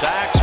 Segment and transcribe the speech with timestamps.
[0.00, 0.37] sacks.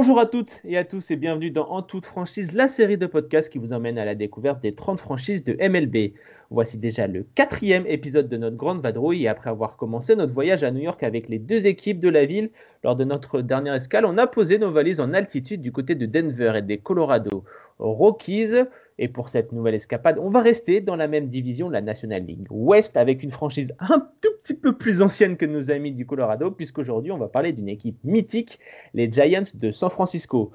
[0.00, 3.06] Bonjour à toutes et à tous et bienvenue dans En toute franchise, la série de
[3.06, 6.12] podcasts qui vous emmène à la découverte des 30 franchises de MLB.
[6.50, 10.62] Voici déjà le quatrième épisode de notre grande vadrouille et après avoir commencé notre voyage
[10.62, 12.50] à New York avec les deux équipes de la ville,
[12.84, 16.06] lors de notre dernière escale, on a posé nos valises en altitude du côté de
[16.06, 17.42] Denver et des Colorado
[17.78, 18.54] Rockies.
[19.00, 22.48] Et pour cette nouvelle escapade, on va rester dans la même division, la National League
[22.50, 26.50] West, avec une franchise un tout petit peu plus ancienne que nos amis du Colorado,
[26.50, 28.58] puisqu'aujourd'hui on va parler d'une équipe mythique,
[28.94, 30.50] les Giants de San Francisco.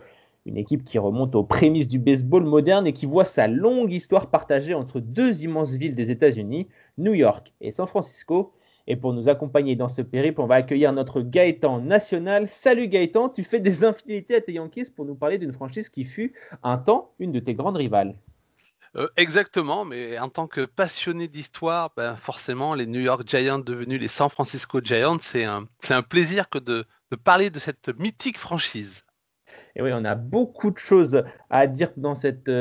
[0.46, 4.30] Une équipe qui remonte aux prémices du baseball moderne et qui voit sa longue histoire
[4.30, 6.68] partagée entre deux immenses villes des États-Unis,
[6.98, 8.52] New York et San Francisco.
[8.86, 12.48] Et pour nous accompagner dans ce périple, on va accueillir notre Gaëtan national.
[12.48, 16.04] Salut Gaëtan, tu fais des infidélités à tes Yankees pour nous parler d'une franchise qui
[16.04, 18.16] fut un temps une de tes grandes rivales.
[18.96, 24.00] Euh, exactement, mais en tant que passionné d'histoire, ben forcément, les New York Giants devenus
[24.00, 25.68] les San Francisco Giants, c'est un,
[26.04, 26.86] plaisir que de,
[27.24, 29.04] parler de cette mythique franchise.
[29.76, 32.14] Et oui, on a beaucoup de choses à dire dans,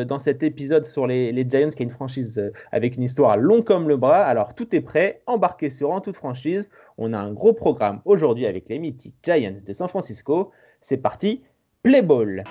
[0.07, 3.61] dans cet épisode sur les, Giants, qui est une franchise euh, avec une histoire long
[3.61, 4.25] comme le bras.
[4.25, 6.71] Alors tout est prêt, embarqué sur En toute franchise.
[6.97, 10.53] On a un gros programme aujourd'hui avec les mythiques Giants de San Francisco.
[10.81, 11.43] C'est parti,
[11.83, 12.45] play ball.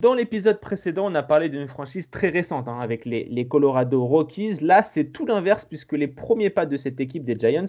[0.00, 4.58] Dans l'épisode précédent, on a parlé d'une franchise très récente hein, avec les, Colorado Rockies.
[4.60, 7.64] Là, c'est tout l'inverse puisque les premiers pas de cette équipe des Giants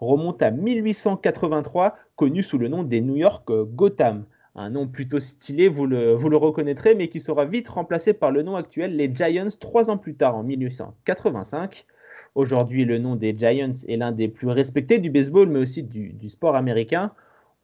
[0.00, 4.24] remontent à 1883, connu sous le nom des New York Gotham.
[4.56, 8.56] Un nom plutôt stylé, vous le, reconnaîtrez, mais qui sera vite remplacé par le nom
[8.56, 11.86] actuel, les Giants, trois ans plus tard, en 1885.
[12.34, 16.28] Aujourd'hui, le nom des Giants est l'un des plus respectés du baseball, mais aussi du
[16.28, 17.12] sport américain.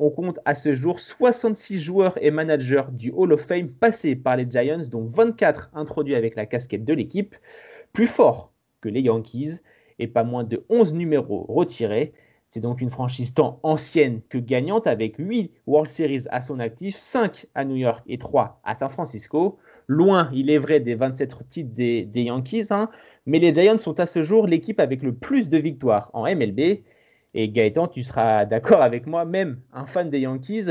[0.00, 4.36] On compte à ce jour 66 joueurs et managers du Hall of Fame passés par
[4.36, 7.36] les Giants, dont 24 introduits avec la casquette de l'équipe,
[7.92, 9.60] plus fort que les Yankees
[10.00, 12.12] et pas moins de 11 numéros retirés.
[12.50, 16.96] C'est donc une franchise tant ancienne que gagnante avec 8 World Series à son actif,
[16.96, 19.58] 5 à New York et 3 à San Francisco.
[19.86, 22.90] Loin, il est vrai, des 27 titres des, Yankees, hein,
[23.26, 26.82] mais les Giants sont à ce jour l'équipe avec le plus de victoires en MLB.
[27.34, 30.66] Et Gaëtan, tu seras d'accord avec moi, même un fan des Yankees,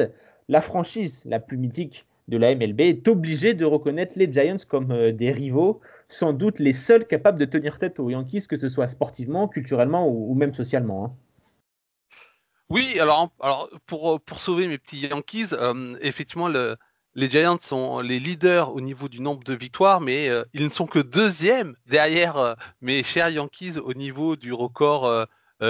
[0.49, 4.91] la franchise la plus mythique de la MLB est obligé de reconnaître les Giants comme
[4.91, 8.69] euh, des rivaux, sans doute les seuls capables de tenir tête aux Yankees, que ce
[8.69, 11.05] soit sportivement, culturellement ou, même socialement.
[11.05, 11.13] Hein.
[12.69, 16.77] Oui, alors, alors pour, sauver mes petits Yankees, euh, effectivement, le,
[17.15, 20.69] les Giants sont les leaders au niveau du nombre de victoires, mais euh, ils ne
[20.69, 25.25] sont que deuxième derrière euh, mes chers Yankees au niveau du record euh,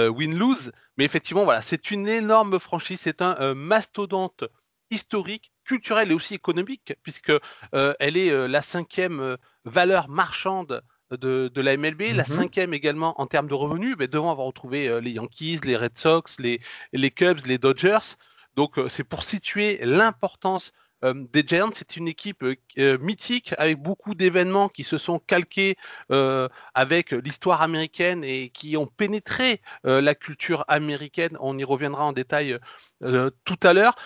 [0.08, 0.72] win-lose.
[0.96, 4.44] Mais effectivement, voilà, c'est une énorme franchise, c'est un euh, mastodonte
[4.90, 7.32] historique, culturel et aussi économique, puisque
[7.74, 13.20] euh, elle est euh, la cinquième valeur marchande de, de, la MLB, la cinquième également
[13.20, 16.60] en termes de revenus, mais devant avoir retrouvé les Yankees, les Red Sox, les,
[16.92, 18.16] les Cubs, les Dodgers.
[18.56, 22.44] Donc c'est pour situer l'importance euh, des Giants, c'est une équipe
[22.78, 25.76] euh, mythique avec beaucoup d'événements qui se sont calqués
[26.10, 31.36] euh, avec l'histoire américaine et qui ont pénétré la culture américaine.
[31.40, 32.58] On y reviendra en détail
[33.00, 33.96] tout à l'heure.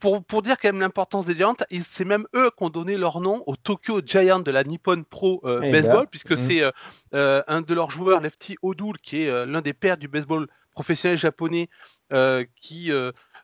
[0.00, 3.20] Pour, pour, dire quand même l'importance des Giants, c'est même eux qui ont donné leur
[3.20, 6.36] nom au Tokyo Giants de la Nippon Pro Eh Baseball, ben, puisque mm.
[6.36, 6.62] c'est
[7.12, 11.68] un de leurs joueurs, Lefty Odul, qui est l'un des pères du baseball professionnel japonais,
[12.56, 12.90] qui,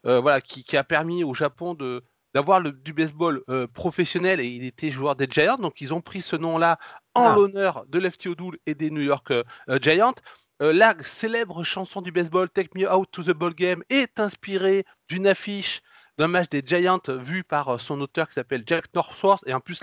[0.03, 2.03] voilà, qui, qui a permis au Japon de
[2.37, 5.57] d'avoir du baseball euh, professionnel et il était joueur des Giants.
[5.57, 6.79] Donc ils ont pris ce nom-là
[7.15, 7.35] en Ah.
[7.35, 10.17] l'honneur de Lefty O'Doul et des New York euh, euh, Giants.
[10.61, 14.85] Euh, la célèbre chanson du baseball Take Me Out to the Ball Game est inspirée
[15.09, 15.81] d'une affiche
[16.19, 19.81] d'un match des Giants vu par son auteur qui s'appelle Jack Northworth et en plus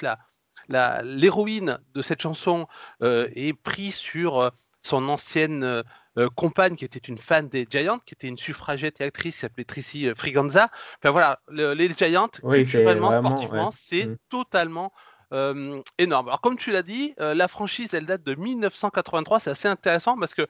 [0.69, 2.67] l'héroïne de cette chanson
[3.01, 4.51] est prise sur
[4.83, 5.83] son ancienne
[6.17, 9.41] euh, compagne qui était une fan des Giants, qui était une suffragette et actrice qui
[9.41, 10.69] s'appelait Tracy euh, Friganza.
[10.99, 13.75] Enfin voilà, le- les Giants, Oui, culturellement, vraiment, sportivement, ouais.
[13.77, 14.17] c'est Mm.
[14.29, 14.93] totalement
[15.31, 16.27] euh, énorme.
[16.27, 19.39] Alors comme tu l'as dit, euh, la franchise, elle date de 1983.
[19.39, 20.47] C'est assez intéressant parce que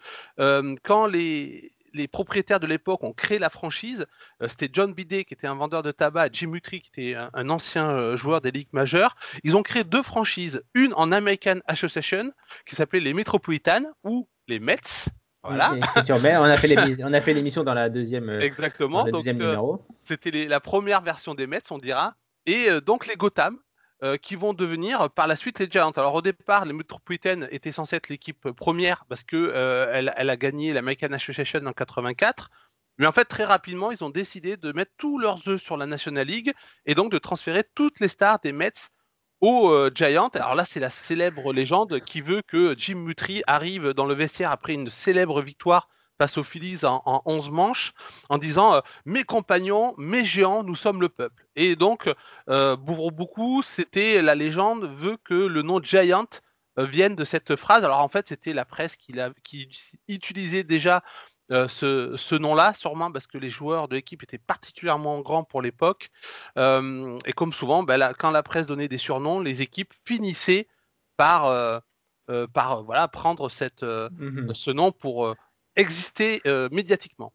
[0.83, 4.07] quand les les, propriétaires de l'époque ont créé la franchise.
[4.47, 8.15] C'était John Bidet qui était un vendeur de tabac, Jim Mutry qui était un, ancien
[8.15, 9.15] joueur des ligues majeures.
[9.43, 12.31] Ils ont créé deux franchises, une en American Association
[12.65, 15.05] qui s'appelait les Metropolitan ou les Mets.
[15.43, 15.75] Voilà.
[15.75, 18.29] on a fait l'émission dans la deuxième.
[18.29, 19.03] Exactement.
[19.05, 19.85] deuxième numéro.
[20.03, 22.15] C'était la première version des Mets, on dira.
[22.45, 23.57] Et donc les Gotham,
[24.03, 25.91] euh, qui vont devenir euh, par la suite les Giants.
[25.91, 30.35] Alors au départ, les Metropolitan étaient censés être l'équipe première parce que euh, elle, a
[30.35, 32.49] gagné l'American Association en 84.
[32.97, 35.85] Mais en fait, très rapidement, ils ont décidé de mettre tous leurs œufs sur la
[35.85, 36.51] National League
[36.85, 38.73] et donc de transférer toutes les stars des Mets
[39.43, 40.29] aux Giants.
[40.35, 44.51] Alors là, c'est la célèbre légende qui veut que Jim Mutry arrive dans le vestiaire
[44.51, 47.93] après une célèbre victoire face aux Phillies en, 11 manches
[48.29, 51.45] en disant euh, Mes compagnons, mes géants, nous sommes le peuple.
[51.55, 52.09] Et donc,
[52.49, 56.25] euh, pour beaucoup, c'était la légende veut que le nom Giant
[56.79, 57.83] euh, vienne de cette phrase.
[57.83, 59.13] Alors en fait, c'était la presse qui,
[59.43, 59.67] qui
[60.07, 61.03] utilisait déjà
[61.67, 66.09] ce, nom-là, sûrement parce que les joueurs de l'équipe étaient particulièrement grands pour l'époque.
[66.57, 70.67] et comme souvent, ben, quand la presse donnait des surnoms, les équipes finissaient
[71.17, 71.81] par,
[72.53, 75.35] par voilà, prendre cette, mmh ce nom pour
[75.75, 77.33] exister euh, médiatiquement.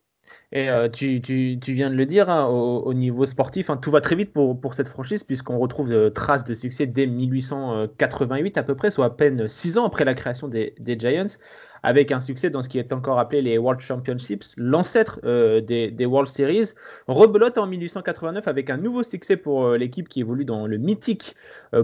[0.53, 3.91] Et euh, tu, tu, tu, viens de le dire, hein, au, niveau sportif, hein, tout
[3.91, 8.59] va très vite pour, pour cette franchise, puisqu'on retrouve euh, traces de succès dès 1888
[8.59, 11.39] à peu près, soit à peine six ans après la création des, des, Giants,
[11.83, 16.07] avec un succès dans ce qui est encore appelé les World Championships, l'ancêtre des, des,
[16.07, 16.73] World Series.
[17.07, 21.37] Rebelote en 1889 avec un nouveau succès pour l'équipe qui évolue dans le mythique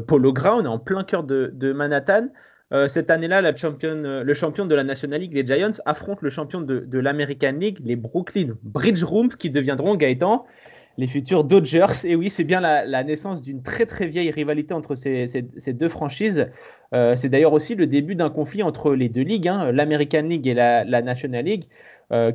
[0.07, 2.29] Polo Ground, en plein cœur de, Manhattan.
[2.73, 6.61] Euh, cette année-là, euh, le champion de la National League, les Giants, affrontent le champion
[6.61, 10.47] de, l'American League, les Brooklyn Bridge Rooms, qui deviendront Gaëtan
[10.99, 12.05] les futurs Dodgers.
[12.05, 15.27] Et oui, c'est bien la, naissance d'une très très vieille rivalité entre ces,
[15.69, 16.49] deux franchises.
[16.93, 20.47] Euh, c'est d'ailleurs aussi le début d'un conflit entre les deux ligues, hein, l'American League
[20.47, 21.65] et la, National League,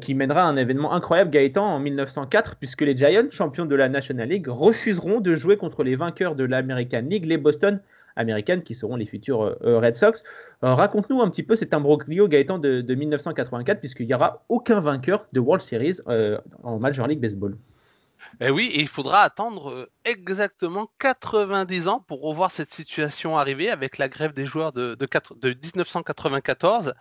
[0.02, 3.88] qui mènera à un événement incroyable, Gaëtan, en 1904, puisque les Giants, champions de la
[3.88, 7.80] National League, refuseront de jouer contre les vainqueurs de l'American League, les Boston
[8.20, 10.24] américaines qui seront les futurs euh, euh, Red Sox.
[10.64, 15.28] Euh, raconte-nous un petit peu cet imbroglio Gaëtan de, 1984 puisqu'il n'y aura aucun vainqueur
[15.34, 15.98] de World Series
[16.64, 17.56] en Major League Baseball.
[18.42, 24.10] Eh oui, il faudra attendre exactement 90 ans pour revoir cette situation arriver avec la
[24.10, 26.94] grève des joueurs de, de, 1994.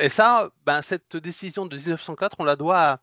[0.00, 3.00] et ça, ben, cette décision de 1904, on la doit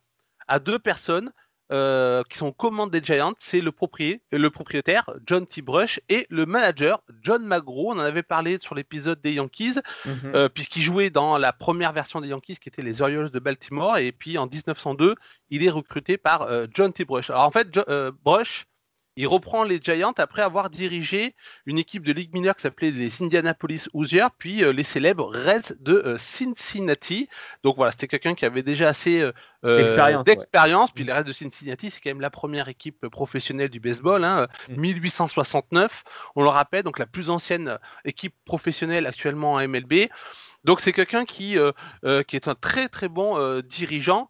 [0.47, 1.31] à deux personnes.
[1.69, 3.73] Euh, qui sont aux commandes des Giants, c'est le,
[4.31, 5.61] le propriétaire John T.
[5.61, 7.91] Brush et le manager John McGraw.
[7.91, 9.75] On en avait parlé sur l'épisode des Yankees,
[10.05, 10.31] mhm.
[10.33, 13.97] euh, puisqu'il jouait dans la première version des Yankees qui était les Orioles de Baltimore.
[13.97, 15.15] Et puis en 1902,
[15.49, 17.03] il est recruté par euh, John T.
[17.03, 17.29] Brush.
[17.29, 17.67] Alors en fait,
[18.23, 18.65] Brush,
[19.17, 21.35] il reprend les Giants après avoir dirigé
[21.65, 25.73] une équipe de Ligue mineure qui s'appelait les Indianapolis Hoosiers, puis euh, les célèbres Reds
[25.79, 27.27] de euh, Cincinnati.
[27.63, 29.23] Donc voilà, c'était quelqu'un qui avait déjà assez
[29.63, 30.91] euh, d'expérience.
[30.91, 35.83] Puis les Reds de Cincinnati, c'est quand même la première équipe professionnelle du baseball, 1869.
[35.83, 36.31] Hein, mm.
[36.35, 40.09] On le rappelle, donc la plus ancienne équipe professionnelle actuellement en MLB.
[40.63, 41.57] Donc c'est quelqu'un qui,
[42.27, 44.29] qui est un très très bon dirigeant.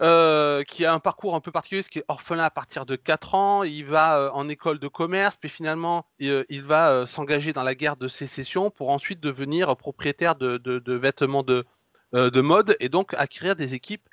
[0.00, 2.94] Euh, qui a un parcours un peu particulier, ce qui est orphelin à partir de
[2.94, 3.62] 4 ans.
[3.62, 7.74] Il va euh, en école de commerce, puis finalement, euh, il va s'engager dans la
[7.74, 11.64] guerre de sécession pour ensuite devenir propriétaire de, vêtements de,
[12.12, 14.06] de, mode et donc acquérir des équipes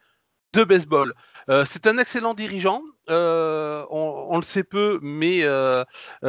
[0.54, 1.14] de baseball.
[1.66, 2.82] c'est un excellent dirigeant.
[3.10, 5.44] On, le sait peu, mais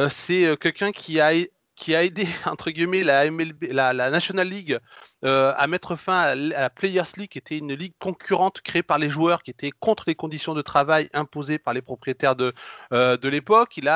[0.09, 1.31] c'est quelqu'un qui a
[1.77, 4.77] qui a aidé entre guillemets la National League
[5.23, 8.97] euh, à mettre fin à, la Players League, qui était une ligue concurrente créée par
[8.97, 12.53] les joueurs, qui était contre les conditions de travail imposées par les propriétaires de,
[12.91, 13.77] euh, de l'époque.
[13.77, 13.89] Il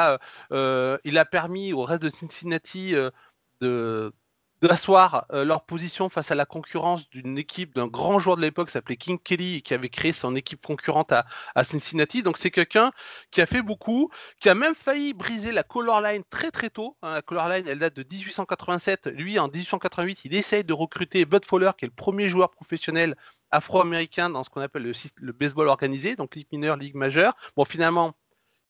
[0.51, 2.93] euh, il a permis au reste de Cincinnati
[3.61, 4.13] de
[4.62, 8.68] d'asseoir euh, leur position face à la concurrence d'une équipe d'un grand joueur de l'époque
[8.68, 11.25] qui s'appelait King Kelly qui avait créé son équipe concurrente à,
[11.63, 12.24] Cincinnati.
[12.24, 12.91] Donc c'est quelqu'un
[13.32, 16.98] qui a fait beaucoup, qui a même failli briser la color line très très tôt.
[17.01, 17.13] Hein.
[17.13, 19.08] La color line elle date de 1887.
[19.08, 23.15] Lui en 1888 il essaye de recruter Bud Fowler qui est le premier joueur professionnel
[23.50, 27.36] afro-américain dans ce qu'on appelle le, le, baseball organisé, donc ligue mineure, ligue majeure.
[27.58, 28.13] Bon finalement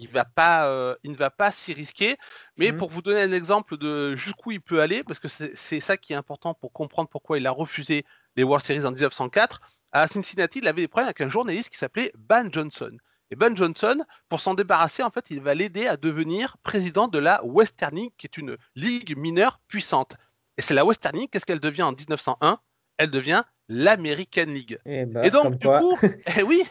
[0.02, 2.18] il, va pas, euh, il ne va pas s'y risquer.
[2.58, 2.78] Mais mmh.
[2.78, 6.14] pour vous donner un exemple de jusqu'où il peut aller, parce que c'est ça qui
[6.14, 8.06] est important pour comprendre pourquoi il a refusé
[8.36, 11.78] les World Series en 1904, à Cincinnati, il avait des problèmes avec un journaliste qui
[11.78, 12.98] s'appelait Ban Johnson.
[13.30, 17.18] Et Ben Johnson, pour s'en débarrasser, en fait, il va l'aider à devenir président de
[17.18, 20.18] la Western League, qui est une ligue mineure puissante.
[20.58, 22.60] Et c'est la Western League, qu'est-ce qu'elle devient en 1901
[22.98, 24.78] Elle devient l'American League.
[24.86, 25.98] Eh ben, et, donc, du coup,
[26.38, 26.64] eh oui,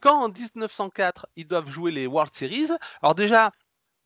[0.00, 2.68] quand en 1904, ils doivent jouer les World Series,
[3.02, 3.52] alors déjà,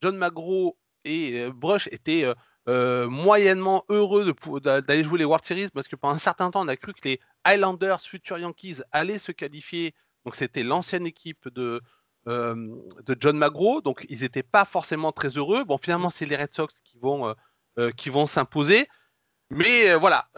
[0.03, 2.35] John McGraw et euh, Brush étaient euh,
[2.69, 6.69] euh, moyennement heureux d'aller jouer les World Series parce que pendant un certain temps, on
[6.69, 11.81] a cru que les Highlanders, futurs Yankees, allaient se qualifier Donc c'était l'ancienne équipe de,
[12.27, 13.83] de John McGraw.
[13.83, 15.65] Donc ils n'étaient pas forcément très heureux.
[15.65, 17.35] Bon, finalement, c'est les Red Sox qui vont,
[17.99, 18.89] qui vont s'imposer.
[19.51, 20.29] Mais voilà,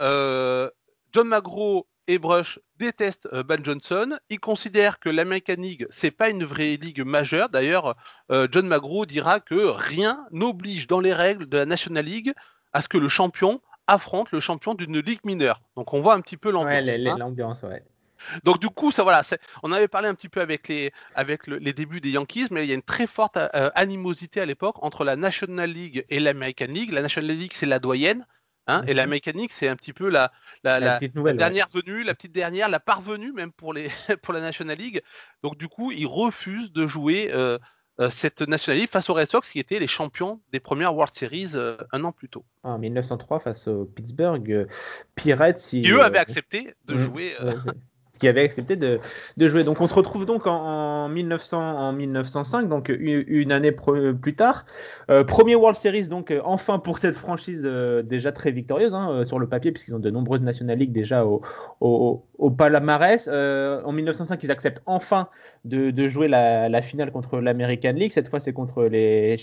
[1.13, 4.17] John McGraw et Brush détestent Ben Johnson.
[4.29, 7.49] Ils considèrent que l'American League, c'est pas une vraie ligue majeure.
[7.49, 7.95] D'ailleurs,
[8.29, 12.33] John McGraw dira que rien n'oblige dans les règles de la National League
[12.73, 15.61] à ce que le champion affronte le champion d'une ligue mineure.
[15.75, 17.63] Donc on voit un petit peu l'ambiance.
[17.63, 17.83] Ouais,
[18.43, 19.21] Donc du coup, ça voilà,
[19.63, 22.69] on avait parlé un petit peu avec les, avec les débuts des Yankees, mais il
[22.69, 26.67] y a une très forte euh, animosité à l'époque entre la National League et l'American
[26.67, 26.91] League.
[26.91, 28.25] La National League, c'est la doyenne,
[28.67, 30.31] hein, et la League, c'est un petit peu la,
[30.63, 33.89] la, dernière venue, la petite dernière, la parvenue même pour, les,
[34.21, 35.01] pour la National League.
[35.43, 37.57] Donc du coup, ils refusent de jouer euh,
[37.99, 41.13] euh, cette National League face aux Red Sox qui étaient les champions des premières World
[41.15, 42.45] Series euh, un an plus tôt.
[42.61, 44.65] En 1903 face aux Pittsburgh euh,
[45.15, 45.57] Pirates.
[45.57, 46.99] Qui eux avaient accepté de mmh.
[46.99, 47.35] jouer
[48.17, 48.99] qui avait accepté de,
[49.37, 49.63] jouer.
[49.63, 54.65] Donc on se retrouve donc en, 1900, en 1905, donc une, année plus tard.
[55.09, 59.23] Euh, premier World Series, donc euh, enfin pour cette franchise euh, déjà très victorieuse hein,
[59.25, 61.41] sur le papier, puisqu'ils ont de nombreuses National League déjà au,
[61.79, 63.27] au, palmarès.
[63.27, 65.29] en 1905, ils acceptent enfin
[65.65, 68.11] de, jouer la, finale contre l'American League.
[68.11, 69.37] Cette fois, c'est contre les,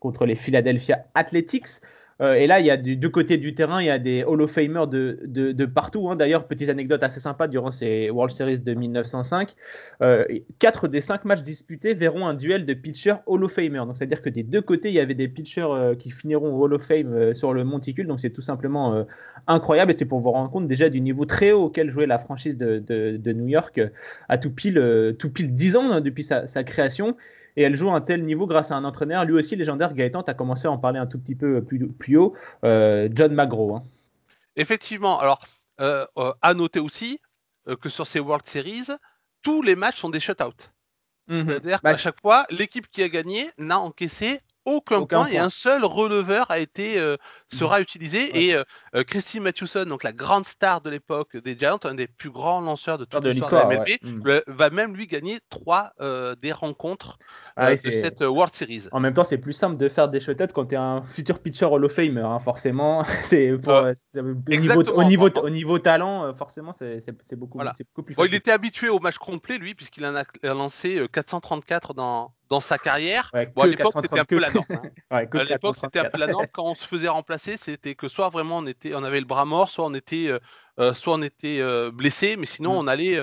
[0.00, 1.80] contre les Philadelphia Athletics.
[2.22, 4.40] Euh, et là, il y a du, côté du terrain, il y a des Hall
[4.40, 6.08] of Famers de, de, partout.
[6.08, 6.16] Hein.
[6.16, 9.54] D'ailleurs, petite anecdote assez sympa durant ces World Series de 1905,
[10.02, 10.24] euh,
[10.58, 13.78] quatre des cinq matchs disputés verront un duel de pitchers Hall of Famer.
[13.78, 16.72] Donc, c'est-à-dire que des deux côtés, il y avait des pitchers euh, qui finiront Hall
[16.72, 18.06] of Fame sur le monticule.
[18.06, 19.04] Donc, c'est tout simplement
[19.46, 19.92] incroyable.
[19.92, 22.56] Et c'est pour vous rendre compte déjà du niveau très haut auquel jouait la franchise
[22.56, 23.80] de, de New York
[24.28, 27.16] à tout pile, tout pile 10 ans hein, depuis sa création
[27.56, 30.22] et elle joue à un tel niveau grâce à un entraîneur, lui aussi légendaire, Gaëtan,
[30.22, 32.34] tu as commencé à en parler un tout petit peu plus, plus haut,
[32.64, 33.76] euh, John McGraw.
[33.76, 33.84] Hein.
[34.56, 35.40] Effectivement, alors
[35.80, 37.20] euh, euh, à noter aussi
[37.80, 38.86] que sur ces World Series,
[39.42, 40.68] tous les matchs sont des shutouts.
[41.28, 41.46] Mhm.
[41.48, 45.50] C'est-à-dire bah, qu'à chaque fois, l'équipe qui a gagné n'a encaissé aucun, point, et un
[45.50, 47.02] seul releveur a été
[47.52, 48.56] sera utilisé et
[48.96, 52.60] euh, Christy Mathewson, donc la grande star de l'époque des Giants, un des plus grands
[52.60, 54.40] lanceurs de toute l'histoire de la MLB, mm.
[54.46, 57.18] va même lui gagner trois euh, des rencontres
[57.56, 58.84] ah euh, de cette World Series.
[58.92, 61.40] En même temps, c'est plus simple de faire des shotettes quand tu es un futur
[61.40, 63.04] pitcher Hall of Famer, hein, forcément.
[63.22, 63.58] c'est au,
[65.04, 67.00] niveau, au, niveau, talent, forcément, c'est
[67.36, 68.32] beaucoup, beaucoup, plus facile.
[68.32, 72.78] il était habitué au match complet, lui, puisqu'il en a lancé 434 dans, dans sa
[72.78, 73.30] carrière.
[73.54, 74.66] bon, à l'époque, c'était un peu la norme.
[74.70, 74.82] Hein.
[75.10, 76.46] à l'époque, c'était un peu la norme.
[76.52, 79.44] Quand on se faisait remplacer, c'était que soit vraiment on était on avait le bras
[79.44, 80.38] mort, soit on était, euh,
[80.78, 83.22] euh, soit on était euh, blessé, mais sinon on allait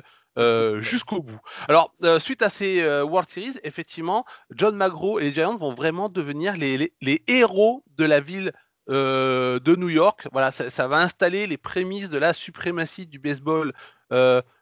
[0.80, 1.40] jusqu'au bout.
[1.68, 6.58] Alors, suite à ces World Series, effectivement, John McGraw et les Giants vont vraiment devenir
[6.58, 8.52] les, héros de la ville
[8.88, 10.28] de New York.
[10.32, 13.74] Voilà, ça, va installer les prémices de la suprématie du baseball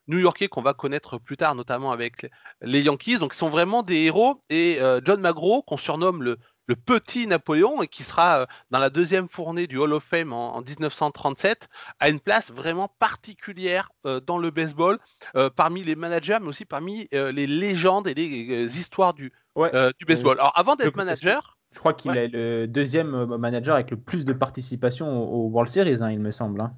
[0.07, 2.29] new-yorkais qu'on va connaître plus tard, notamment avec
[2.61, 3.19] les Yankees.
[3.19, 4.41] Donc, ils sont vraiment des héros.
[4.49, 6.37] Et John McGraw, qu'on surnomme le,
[6.71, 10.31] le petit Napoléon et qui sera euh, dans la deuxième fournée du Hall of Fame
[10.31, 11.67] en, 1937,
[11.99, 14.97] a une place vraiment particulière euh, dans le baseball,
[15.35, 19.33] euh, parmi les managers, mais aussi parmi les légendes et les histoires du,
[19.99, 20.39] du baseball.
[20.39, 24.33] Alors avant d'être manager, je crois qu'il est le deuxième manager avec le plus de
[24.33, 26.61] participation au, World Series, hein, il me semble.
[26.61, 26.73] Hein.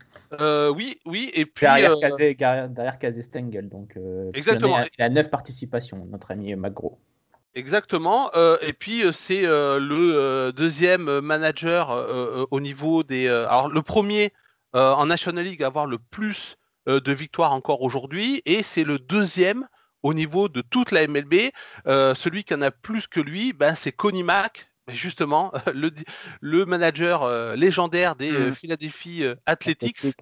[0.75, 3.97] oui, oui, et puis derrière, Kazé, Stengel, donc
[4.33, 4.77] exactement.
[4.97, 6.97] Il a, neuf participations, notre ami McGraw.
[7.55, 8.31] Exactement.
[8.35, 13.27] Euh, et puis euh, c'est euh, le deuxième manager au niveau des.
[13.27, 14.33] alors le premier
[14.73, 16.57] en National League à avoir le plus
[16.87, 19.67] de victoires encore aujourd'hui, et c'est le deuxième
[20.01, 21.51] au niveau de toute la MLB.
[21.85, 25.91] celui qui en a plus que lui, ben, c'est Connie Mack, justement le,
[26.41, 28.53] le manager légendaire des mmh.
[28.53, 30.15] Philadelphia Athletics.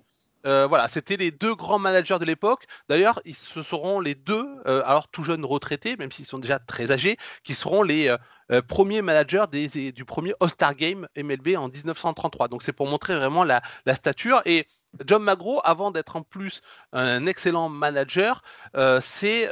[0.45, 2.65] Euh, voilà, c'était les deux grands managers de l'époque.
[2.89, 6.59] D'ailleurs, ils ce seront les deux, euh, alors tout jeunes retraités, même s'ils sont déjà
[6.59, 8.15] très âgés, qui seront les
[8.51, 12.47] euh, premiers managers des, du premier All-Star Game MLB en 1933.
[12.47, 14.41] Donc c'est pour montrer vraiment la, la stature.
[14.45, 14.67] Et
[15.05, 18.41] John McGraw, avant d'être en plus un excellent manager,
[19.01, 19.49] c'est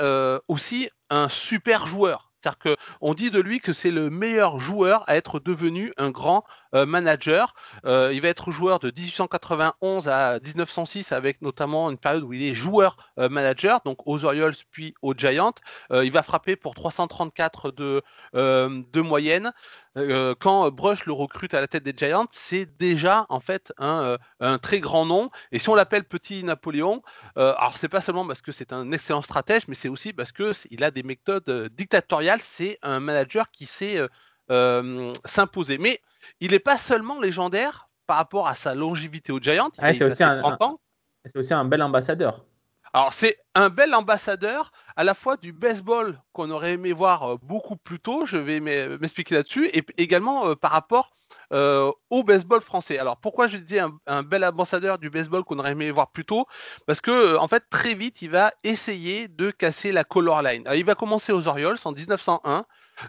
[0.49, 2.28] aussi un super joueur.
[2.41, 6.45] C'est-à-dire qu'on dit de lui que c'est le meilleur joueur à être devenu un grand
[6.73, 7.53] manager.
[7.85, 12.43] Euh, il va être joueur de 1891 à 1906 avec notamment une période où il
[12.43, 15.53] est joueur euh, manager, donc aux Orioles puis aux Giants.
[15.91, 19.51] il va frapper pour 334 de, moyenne.
[20.39, 24.17] quand Brush le recrute à la tête des Giants, c'est déjà en fait un,
[24.61, 25.29] très grand nom.
[25.51, 27.01] Et si on l'appelle Petit Napoléon,
[27.35, 30.53] alors c'est pas seulement parce que c'est un excellent stratège, mais c'est aussi parce que
[30.69, 32.41] il a des méthodes dictatoriales.
[32.41, 33.99] C'est un manager qui sait
[35.25, 35.77] s'imposer.
[35.77, 36.01] Mais
[36.39, 39.69] il n'est pas seulement légendaire par rapport à sa longévité au Giant.
[39.77, 40.41] c'est aussi, un,
[41.25, 42.45] C'est aussi un bel ambassadeur.
[42.91, 47.75] Alors c'est un bel ambassadeur à la fois du baseball qu'on aurait aimé voir beaucoup
[47.75, 51.11] plus tôt, je vais m'expliquer là-dessus, et également par rapport
[51.51, 52.97] au baseball français.
[52.97, 56.25] Alors pourquoi je dis un, un bel ambassadeur du baseball qu'on aurait aimé voir plus
[56.25, 56.47] tôt?
[56.87, 60.63] Parce que en fait très vite il va essayer de casser la color line.
[60.73, 62.65] il va commencer aux Orioles en 1901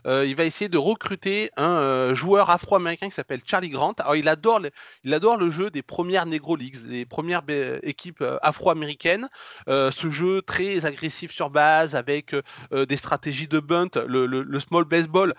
[0.07, 3.95] euh, il va essayer de recruter un euh, joueur afro-américain qui s'appelle Charlie Grant.
[3.99, 4.71] Alors, il adore, le,
[5.05, 7.43] il adore le jeu des premières Negro Leagues, des premières
[7.83, 9.29] équipes euh, afro-américaines.
[9.67, 12.35] ce jeu très agressif sur base, avec
[12.73, 15.35] des stratégies de bunt, le, small baseball,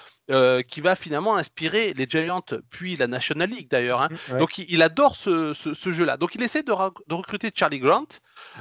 [0.68, 4.02] qui va finalement inspirer les Giants, puis la National League d'ailleurs.
[4.02, 4.10] Hein.
[4.30, 5.54] Mmh, Donc, il, adore ce,
[5.86, 6.18] jeu-là.
[6.18, 8.08] Donc, il essaie de, de recruter Charlie Grant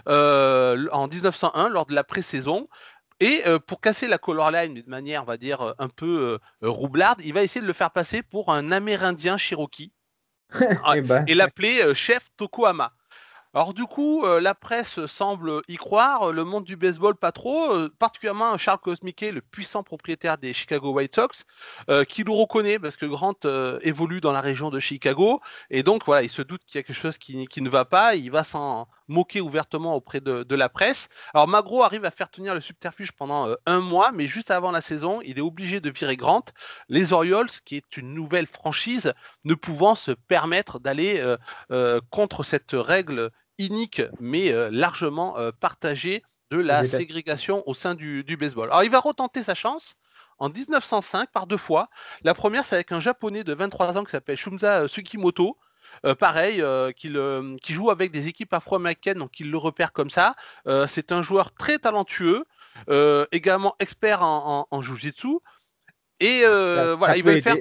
[0.06, 2.68] en 1901 lors de la pré-saison.
[3.20, 6.40] Et euh, pour casser la color line de manière, on va dire, euh, un peu
[6.62, 9.92] euh, roublarde, il va essayer de le faire passer pour un Amérindien Cherokee
[10.84, 11.24] ah, eh ben.
[11.28, 12.92] et l'appeler chef Tokohama.
[13.52, 18.56] Alors du coup, la presse semble y croire, le monde du baseball pas trop, particulièrement
[18.58, 21.44] Charles Cosmique, le puissant propriétaire des Chicago White Sox,
[22.06, 23.34] qui nous reconnaît parce que Grant
[23.82, 26.84] évolue dans la région de Chicago, et donc voilà, il se doute qu'il y a
[26.84, 30.68] quelque chose qui, qui, ne va pas, il va s'en moqué ouvertement auprès de, la
[30.68, 31.08] presse.
[31.34, 34.70] Alors Magro arrive à faire tenir le subterfuge pendant euh, un mois, mais juste avant
[34.70, 36.44] la saison, il est obligé de virer Grant.
[36.88, 39.12] Les Orioles, qui est une nouvelle franchise,
[39.44, 41.36] ne pouvant se permettre d'aller euh,
[41.70, 48.38] euh, contre cette règle inique, mais largement partagée de la ségrégation au sein du, du,
[48.38, 48.70] baseball.
[48.70, 49.96] Alors il va retenter sa chance
[50.38, 51.90] en 1905 par deux fois.
[52.22, 55.69] La première, c'est avec un japonais de 23 ans qui s'appelle Shumza Sukimoto, euh,
[56.18, 60.34] pareil, euh, euh, qui joue avec des équipes afro-américaines, donc il le repère comme ça.
[60.88, 62.44] c'est un joueur très talentueux,
[63.32, 65.38] également expert en, en, en jiu-jitsu.
[66.20, 67.56] Et euh, voilà, il va le faire.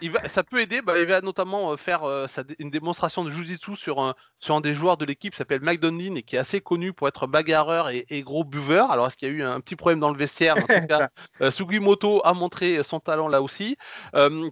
[0.00, 0.80] Il va, ça peut aider.
[0.80, 2.26] Bah, il va notamment euh, faire euh,
[2.58, 5.80] une démonstration de Jiu-Jitsu sur un, sur un des joueurs de l'équipe qui s'appelle Mike
[5.80, 8.90] Donlin et qui est assez connu pour être bagarreur et, gros buveur.
[8.90, 10.56] Alors, est-ce qu'il y a eu un petit problème dans le vestiaire?
[10.56, 13.76] En tout cas, Sugimoto a montré son talent là aussi.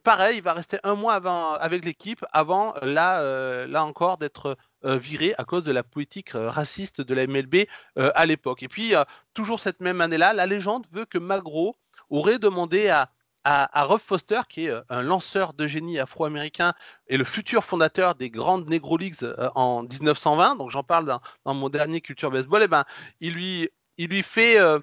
[0.05, 5.35] pareil, il va rester un mois avant, avec l'équipe avant, là, là encore, d'être viré
[5.39, 7.67] à cause de la politique raciste de la MLB
[7.97, 8.63] à l'époque.
[8.63, 8.93] Et puis,
[9.33, 11.77] toujours cette même année-là, la légende veut que Magro
[12.11, 13.11] aurait demandé à
[13.49, 16.75] à, Rob Foster, qui est euh, un lanceur de génie afro-américain
[17.07, 20.57] et le futur fondateur des grandes Negro Leagues euh, en 1920.
[20.57, 22.63] Donc j'en parle dans, mon dernier Culture Baseball.
[22.63, 22.85] Et eh ben,
[23.21, 24.81] il lui, il lui fait euh,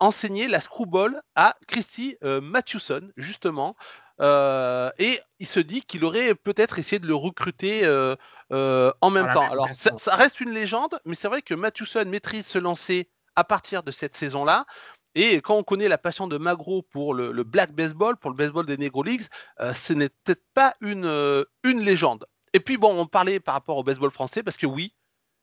[0.00, 3.74] enseigner la screwball à Christy Mathewson, justement.
[4.20, 7.84] et il se dit qu'il aurait peut-être essayé de le recruter
[8.50, 9.50] en même temps.
[9.50, 13.42] Alors, ça, ça, reste une légende, mais c'est vrai que Mathewson maîtrise ce lancer à
[13.42, 14.64] partir de cette saison-là.
[15.14, 18.66] Et quand on connaît la passion de Magro pour le, black baseball, pour le baseball
[18.66, 19.26] des Negro Leagues,
[19.60, 22.26] euh, ce n'est peut-être pas une, euh, une légende.
[22.52, 24.94] Et puis bon, on parlait par rapport au baseball français, parce que oui,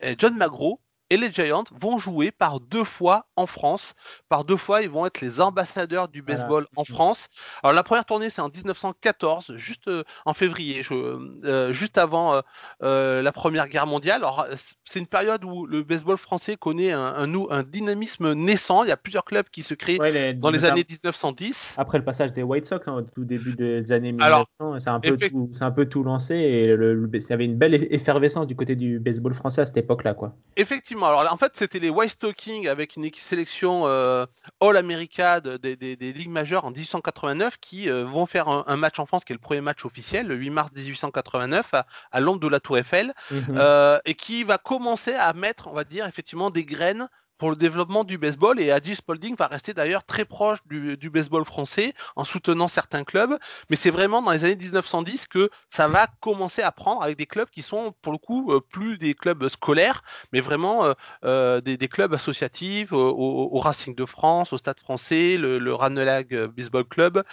[0.01, 0.81] eh, John Magro,
[1.12, 3.95] et les Giants vont jouer par deux fois en France.
[4.30, 7.28] Par deux fois, ils vont être les ambassadeurs du baseball en France.
[7.63, 12.41] Alors la première tournée, c'est en 1914, juste euh, en février, euh, juste avant
[12.82, 14.21] euh, la Première Guerre mondiale.
[14.21, 14.47] Alors
[14.86, 18.84] c'est une période où le baseball français connaît un, un, dynamisme naissant.
[18.84, 19.97] Il y a plusieurs clubs qui se créent
[20.36, 21.76] dans les années 1910.
[21.78, 25.02] Après le passage des White Sox, hein, au tout début des années 1900, c'est un,
[25.02, 28.78] peu tout, un peu tout lancé et il y avait une belle effervescence du côté
[28.78, 30.15] du baseball français à cette époque-là.
[30.56, 31.00] Effectivement.
[31.03, 34.25] Alors en fait, c'était les White Stockings avec une sélection euh,
[34.59, 39.33] All-America des, ligues majeures en 1889 qui euh, vont faire un, match en France qui
[39.33, 41.73] est le premier match officiel, le 8 mars 1889
[42.11, 43.57] à, l'ombre de la Tour Eiffel, mhm.
[43.57, 47.09] euh, et qui va commencer à mettre, on va dire, effectivement des graines
[47.41, 48.60] pour le développement du baseball.
[48.60, 53.36] Et Adi Spalding va rester d'ailleurs très proche du, baseball français en soutenant certains clubs.
[53.71, 57.25] Mais c'est vraiment dans les années 1910 que ça va commencer à prendre avec des
[57.25, 60.93] clubs qui sont pour le coup euh, plus des clubs scolaires, mais vraiment euh,
[61.25, 66.86] euh, des, clubs associatifs au, Racing de France, au Stade français, le, le Ranelagh Baseball
[66.86, 67.23] Club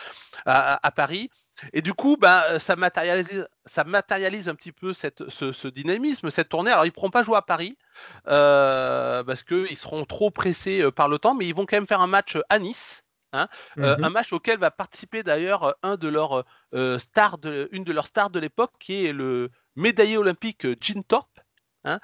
[0.47, 1.29] à Paris.
[1.73, 6.49] Et du coup, bah, ça, matérialise, ça matérialise un petit peu cette, ce, dynamisme, cette
[6.49, 6.71] tournée.
[6.71, 7.77] Alors, ils ne pourront pas jouer à Paris
[8.29, 11.87] euh, parce qu'ils seront trop pressés euh, par le temps, mais ils vont quand même
[11.87, 13.05] faire un match à Nice.
[13.35, 14.05] Hein, euh, mhm.
[14.05, 16.47] un match auquel va participer d'ailleurs un de leurs
[16.99, 21.29] stars de, une de leurs stars de l'époque, qui est le médaillé olympique Gene Thorpe.
[21.85, 22.01] Hein,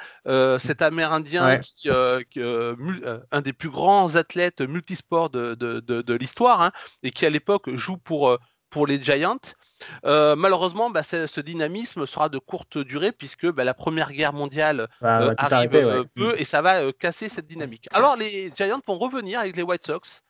[0.60, 7.10] cet Amérindien, qui, un des plus grands athlètes multisports de, de, de l'histoire, hein, et
[7.10, 8.38] qui à l'époque joue pour
[8.74, 9.38] pour les Giants.
[10.04, 14.88] Euh, malheureusement, bah, ce dynamisme sera de courte durée puisque bah, la Première Guerre mondiale
[15.04, 17.86] euh, arrive euh, peu et ça va casser cette dynamique.
[17.92, 20.22] Alors les Giants vont revenir avec les White Sox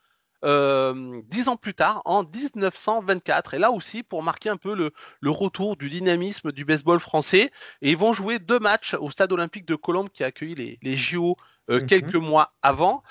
[0.43, 4.93] dix ans plus tard, en 1924, et là aussi pour marquer un peu le,
[5.31, 7.51] retour du dynamisme du baseball français.
[7.81, 10.79] Et ils vont jouer deux matchs au Stade Olympique de Colombe qui a accueilli les,
[10.83, 11.37] les JO
[11.71, 11.87] mm-hmm.
[11.87, 13.03] quelques mois avant.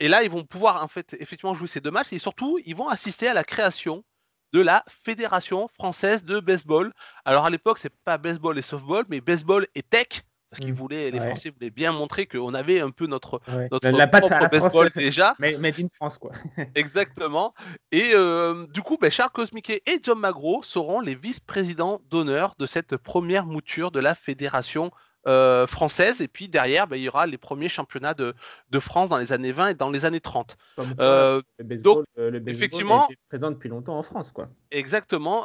[0.00, 2.76] Et là, ils vont pouvoir en fait effectivement jouer ces deux matchs et surtout, ils
[2.76, 4.04] vont assister à la création
[4.52, 6.92] de la Fédération française de baseball.
[7.24, 10.24] Alors à l'époque, c'est pas baseball et softball, mais baseball et tech.
[10.50, 10.76] Parce qu'ils mmh.
[10.76, 14.90] voulaient, les Français voulaient bien montrer qu'on avait un peu notre, notre la, propre baseball
[14.94, 15.34] déjà.
[15.38, 16.32] Mais in France, quoi.
[16.74, 17.54] Exactement.
[17.90, 22.66] Et euh, du coup, ben, Charles Cosmiquet et John Magro seront les vice-présidents d'honneur de
[22.66, 24.90] cette première mouture de la Fédération
[25.28, 26.20] euh, française.
[26.20, 28.34] Et puis derrière, bah, il y aura les premiers championnats de,
[28.70, 30.56] de, France dans les années 20 et dans les années 30.
[30.98, 34.32] Euh, le donc, euh, effectivement, présent depuis longtemps en France.
[34.32, 34.48] quoi.
[34.72, 35.44] Exactement.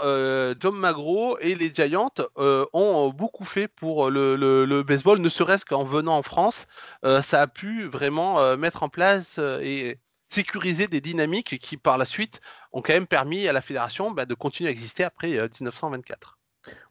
[0.59, 5.83] John Magro et les Giants ont beaucoup fait pour le, le, baseball, ne serait-ce qu'en
[5.83, 6.65] venant en France.
[7.03, 12.41] ça a pu vraiment mettre en place et sécuriser des dynamiques qui, par la suite,
[12.71, 16.36] ont quand même permis à la fédération bah, de continuer à exister après 1924.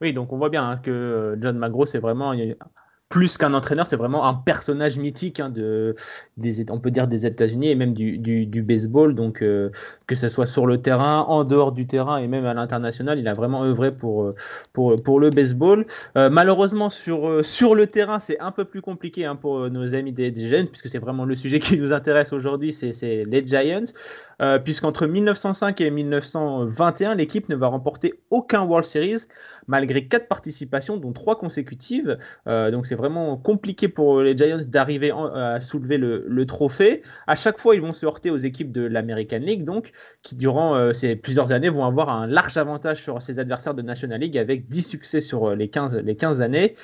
[0.00, 2.34] Oui, donc on voit bien hein, que John McGraw, c'est vraiment
[3.08, 5.94] plus qu'un entraîneur, c'est vraiment un personnage mythique hein, de,
[6.38, 9.14] des, on peut dire des États-Unis et même du, baseball.
[9.14, 9.70] Donc, euh,
[10.08, 13.28] que ce soit sur le terrain, en dehors du terrain et même à l'international, il
[13.28, 14.34] a vraiment œuvré pour, euh,
[14.72, 15.86] pour, le baseball.
[16.16, 20.12] Euh, malheureusement, sur, sur le terrain, c'est un peu plus compliqué hein, pour nos amis
[20.12, 23.92] des, Giants, puisque c'est vraiment le sujet qui nous intéresse aujourd'hui, c'est les Giants.
[24.64, 29.26] puisqu'entre 1905 et 1921, l'équipe ne va remporter aucun World Series
[29.66, 32.18] malgré quatre participations, dont trois consécutives.
[32.46, 37.02] Euh, donc c'est vraiment compliqué pour les Giants d'arriver à soulever le, trophée.
[37.26, 40.76] À chaque fois, ils vont se heurter aux équipes de l'American League, donc qui durant
[40.76, 44.38] euh, ces plusieurs années vont avoir un large avantage sur ses adversaires de National League
[44.38, 46.74] avec 10 succès sur euh, les 15, les 15 années.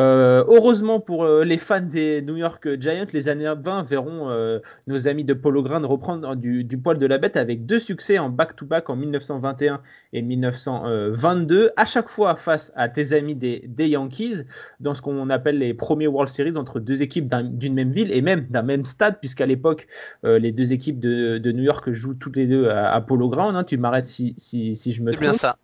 [0.00, 4.58] Euh, heureusement pour euh, les fans des New York Giants, les années 20 verront euh,
[4.86, 8.30] nos amis de Polo Ground reprendre du, poil de la bête avec deux succès en
[8.30, 9.82] back-to-back en 1921
[10.14, 14.44] et 1922, à chaque fois face à tes amis des, Yankees,
[14.80, 18.22] dans ce qu'on appelle les premiers World Series entre deux équipes d'une même ville et
[18.22, 19.86] même d'un même stade, puisqu'à l'époque,
[20.22, 23.56] les deux équipes de, New York jouent toutes les deux à, Polo Ground.
[23.56, 23.64] Hein.
[23.64, 25.20] tu m'arrêtes si, si, si, je me trompe.
[25.20, 25.56] bien ça.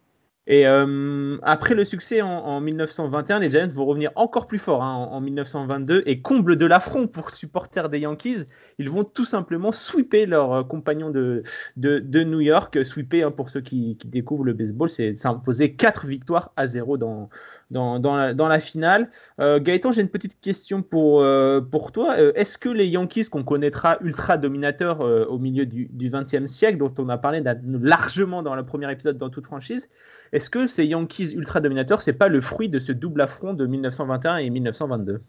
[0.48, 5.08] Et euh, après le succès en, 1921, les Giants vont revenir encore plus fort hein,
[5.10, 8.44] en, 1922 et comble de l'affront pour supporters des Yankees,
[8.78, 11.42] ils vont tout simplement sweeper leurs euh, compagnons de,
[11.76, 12.84] de, New York.
[12.84, 17.28] Sweeper, hein, pour ceux qui, découvrent le baseball, c'est s'imposer 4 victoires à 0 dans,
[17.72, 19.10] dans, dans, la, finale.
[19.40, 21.26] Euh, Gaëtan, j'ai une petite question pour,
[21.72, 22.16] pour toi.
[22.36, 27.08] Est-ce que les Yankees, qu'on connaîtra ultra dominateurs au milieu du XXe siècle, dont on
[27.08, 29.88] a parlé largement dans le premier épisode dans toute franchise,
[30.32, 33.66] est-ce que ces Yankees ultra dominateurs, c'est pas le fruit de ce double affront de
[33.66, 35.22] 1921 et 1922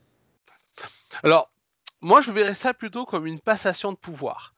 [1.24, 1.52] Alors,
[2.02, 4.54] moi, je verrais ça plutôt comme une passation de pouvoir.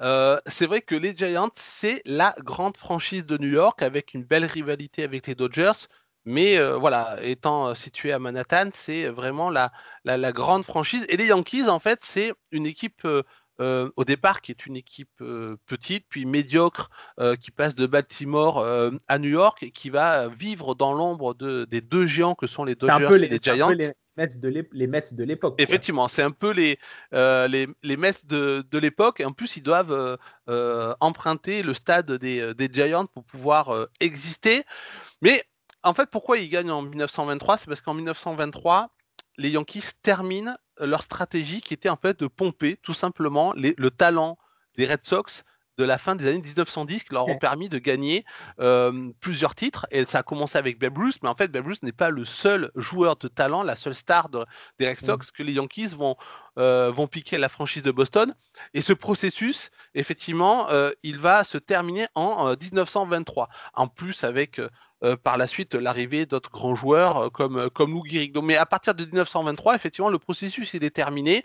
[0.00, 4.24] Euh, c'est vrai que les Giants, c'est la grande franchise de New York avec une
[4.24, 5.88] belle rivalité avec les Dodgers.
[6.24, 9.72] Mais euh, voilà, étant euh, situé à Manhattan, c'est vraiment la,
[10.32, 11.04] grande franchise.
[11.08, 13.06] Et les Yankees, en fait, c'est une équipe
[13.60, 16.90] au départ, qui est une équipe euh, petite, puis médiocre,
[17.20, 18.64] euh, qui passe de Baltimore
[19.08, 22.64] à New York et qui va vivre dans l'ombre de, des deux géants que sont
[22.64, 23.70] les Dodgers et les Giants.
[23.70, 24.28] les Mets
[25.12, 25.56] de l'époque.
[25.58, 26.78] Effectivement, c'est un peu les,
[27.12, 29.20] les, les Mets de, de l'époque.
[29.24, 30.18] En plus, ils doivent
[31.00, 34.64] emprunter le stade des, des Giants pour pouvoir exister.
[35.20, 35.42] Mais
[35.84, 38.90] en fait, pourquoi ils gagnent en 1923 C'est parce qu'en 1923,
[39.36, 44.38] les Yankees terminent leur stratégie qui était en fait de pomper tout simplement le talent
[44.76, 45.44] des Red Sox
[45.76, 48.24] de la fin des années 1910 qui leur ont permis de gagner
[48.60, 49.86] euh, plusieurs titres.
[49.90, 52.24] Et ça a commencé avec Babe Ruth, mais en fait, Babe Ruth n'est pas le
[52.24, 54.28] seul joueur de talent, la seule star
[54.78, 56.16] des Red Sox que les Yankees vont,
[56.58, 58.34] euh, vont piquer la franchise de Boston.
[58.72, 63.48] Et ce processus, effectivement, euh, il va se terminer en 1923.
[63.74, 64.60] En plus, avec
[65.04, 68.34] euh, par la suite l'arrivée d'autres grands joueurs euh, comme, euh, comme Lou Gehrig.
[68.42, 71.44] mais à partir de 1923, effectivement, le processus est déterminé.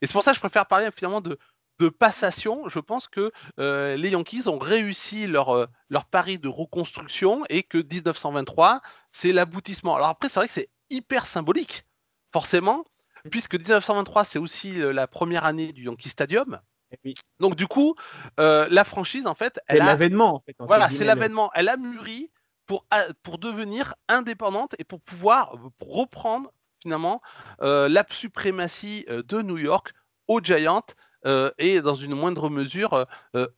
[0.00, 1.36] Et c'est pour ça que je préfère parler finalement de,
[1.80, 2.68] de passation.
[2.68, 8.82] Je pense que les Yankees ont réussi leur, leur pari de reconstruction et que 1923,
[9.10, 9.96] c'est l'aboutissement.
[9.96, 11.84] Alors après, c'est vrai que c'est hyper symbolique,
[12.32, 12.84] forcément,
[13.30, 16.60] puisque 1923, c'est aussi la première année du Yankee Stadium.
[17.04, 17.96] Eh Donc du coup,
[18.36, 20.36] la franchise, en fait, elle c'est l'avènement.
[20.36, 21.50] En fait, voilà, c'est l'avènement.
[21.54, 22.30] Elle a mûri
[22.72, 22.86] pour,
[23.22, 26.50] pour devenir indépendante et pour pouvoir reprendre
[26.82, 27.20] finalement
[27.60, 29.92] euh, la suprématie euh, de New York
[30.26, 30.86] aux Giants
[31.26, 33.06] euh, et dans une moindre mesure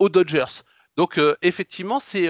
[0.00, 0.62] aux Dodgers.
[0.96, 2.26] Donc effectivement, c'est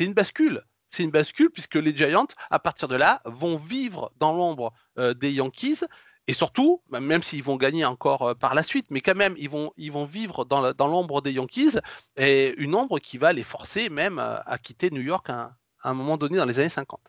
[0.00, 0.64] une bascule.
[0.90, 5.32] C'est une bascule puisque les Giants, à partir de là, vont vivre dans l'ombre des
[5.32, 5.80] Yankees.
[6.28, 9.50] Et surtout, bah, même s'ils vont gagner encore par la suite, mais quand même, ils
[9.50, 11.78] vont, ils vont vivre dans l'ombre des Yankees,
[12.16, 15.28] et une ombre qui va les forcer même à quitter New York
[15.82, 17.00] à un moment donné dans les années 50.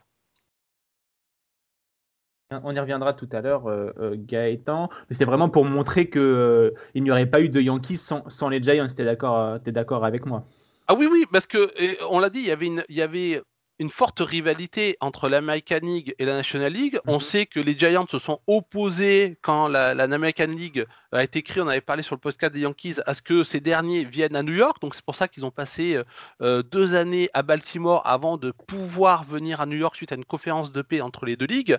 [2.62, 3.64] On y reviendra tout à l'heure,
[3.98, 4.88] Gaëtan.
[5.08, 8.48] Mais c'était vraiment pour montrer qu'il il n'y aurait pas eu de Yankees sans, sans
[8.48, 8.86] les Giants.
[8.94, 10.44] Tu es d'accord avec moi?
[10.86, 11.72] Ah oui, oui, parce que
[12.10, 13.42] on l'a dit, il y avait, une, il y avait
[13.78, 16.98] une forte rivalité entre l'American League et la National League.
[17.06, 17.20] On mhm.
[17.20, 21.68] sait que les Giants se sont opposés quand la, American League a été créée, on
[21.68, 24.52] avait parlé sur le podcast des Yankees, à ce que ces derniers viennent à New
[24.52, 24.80] York.
[24.80, 26.04] Donc c'est pour ça qu'ils ont passé euh,
[26.42, 30.24] euh, deux années à Baltimore avant de pouvoir venir à New York suite à une
[30.24, 31.78] conférence de paix entre les deux ligues.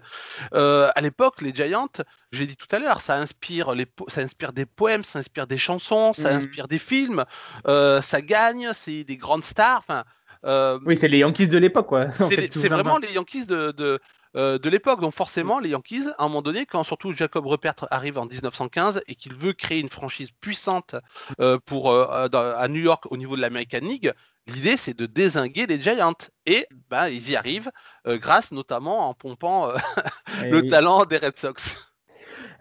[0.54, 1.88] Euh, à l'époque, les Giants,
[2.32, 5.48] je l'ai dit tout à l'heure, ça inspire, les, ça inspire des poèmes, ça inspire
[5.48, 6.38] des chansons, ça mhm.
[6.38, 7.26] inspire des films,
[7.66, 9.80] ça gagne, c'est des grandes stars.
[9.80, 10.04] Enfin, euh,
[10.86, 12.12] oui, c'est les Yankees de l'époque, quoi.
[12.30, 14.00] C'est vraiment les Yankees de, de,
[14.36, 15.02] euh, de l'époque.
[15.02, 19.02] Donc forcément, les Yankees, à un moment donné, quand surtout Jacob Rupert arrive en 1915
[19.08, 20.96] et qu'il veut créer une franchise puissante
[21.40, 24.12] euh, pour, à New York au niveau de l'American League,
[24.48, 26.14] l'idée c'est de désinguer les Giants.
[26.46, 27.72] Et bah, ils y arrivent
[28.06, 29.72] grâce notamment en pompant
[30.44, 31.78] eh le talent des Red Sox.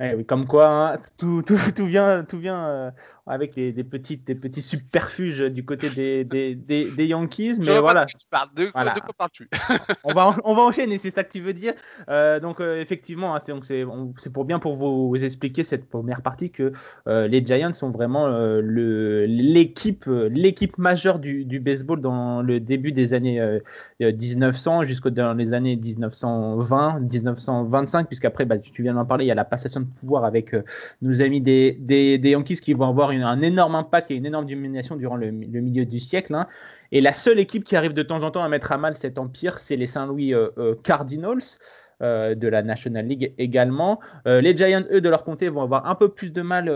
[0.00, 2.92] Eh oui, comme quoi, hein, tout, tout, tout, vient, tout vient
[3.26, 7.56] avec des, des, petites, des petits subterfuges du côté des, des, des, Yankees.
[7.58, 8.04] Mais voilà.
[8.04, 8.66] De,
[9.00, 9.48] quoi parles-tu?
[10.04, 11.72] On, va, on va enchaîner, c'est ça que tu veux dire.
[12.10, 16.72] Euh, donc, euh, effectivement, hein, c'est pour bien pour vous expliquer cette première partie que
[17.06, 18.28] euh, les Giants sont vraiment
[18.60, 23.40] l'équipe l'équipe majeure du, du, baseball dans le début des années
[24.00, 29.32] 1900 jusqu'aux dans les années 1920, 1925, puisqu'après, bah, tu viens d'en parler, il y
[29.32, 30.54] a la passation de pouvoir avec
[31.00, 34.46] nos amis des, des, des Yankees qui vont avoir un énorme impact et une énorme
[34.46, 36.34] domination durant le, milieu du siècle.
[36.34, 36.46] Hein.
[36.92, 39.18] Et la seule équipe qui arrive de temps en temps à mettre à mal cet
[39.18, 41.58] empire, c'est les Saint-Louis euh, euh, Cardinals.
[42.02, 44.00] Euh, de la National League également.
[44.26, 46.68] les Giants, eux, de leur côté, vont avoir un peu plus de mal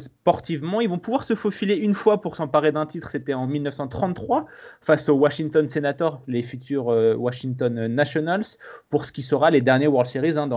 [0.00, 0.80] sportivement.
[0.80, 3.08] Ils vont pouvoir se faufiler une fois pour s'emparer d'un titre.
[3.10, 4.46] C'était en 1933
[4.80, 8.44] face aux Washington Senators, les futurs Washington Nationals,
[8.90, 10.48] pour ce qui sera les derniers World Series hein,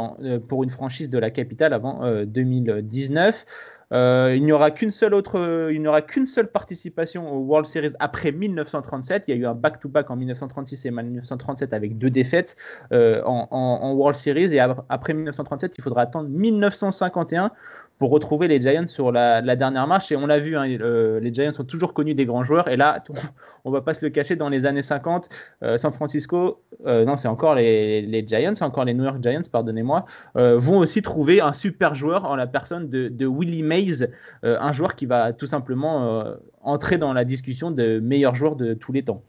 [0.48, 3.46] pour une franchise de la capitale avant 2019.
[3.92, 7.68] Euh, il n'y aura qu'une seule autre, il n'y aura qu'une seule participation au World
[7.68, 9.24] Series après 1937.
[9.28, 12.56] Il y a eu un back-to-back en 1936 et 1937 avec deux défaites
[12.92, 14.54] euh, en, en, World Series.
[14.54, 17.52] Et après 1937, il faudra attendre 1951
[18.00, 20.12] pour retrouver les Giants sur la, dernière marche.
[20.12, 22.70] Et on l'a vu, hein, les Giants sont toujours connus des grands joueurs.
[22.70, 23.04] Et là,
[23.66, 25.30] on va pas se le cacher, dans les années 50,
[25.64, 29.42] euh, San Francisco, euh, non, c'est encore les, les, Giants, encore les New York Giants,
[29.52, 30.06] pardonnez-moi,
[30.38, 34.10] euh, vont aussi trouver un super joueur en la personne de, de Willie Mays,
[34.44, 36.24] un joueur qui va tout simplement
[36.62, 39.24] entrer dans la discussion de meilleur joueur de tous les temps.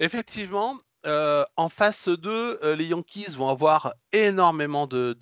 [0.00, 0.74] Effectivement,
[1.06, 5.16] euh, en face d'eux, euh, les Yankees vont avoir énormément de,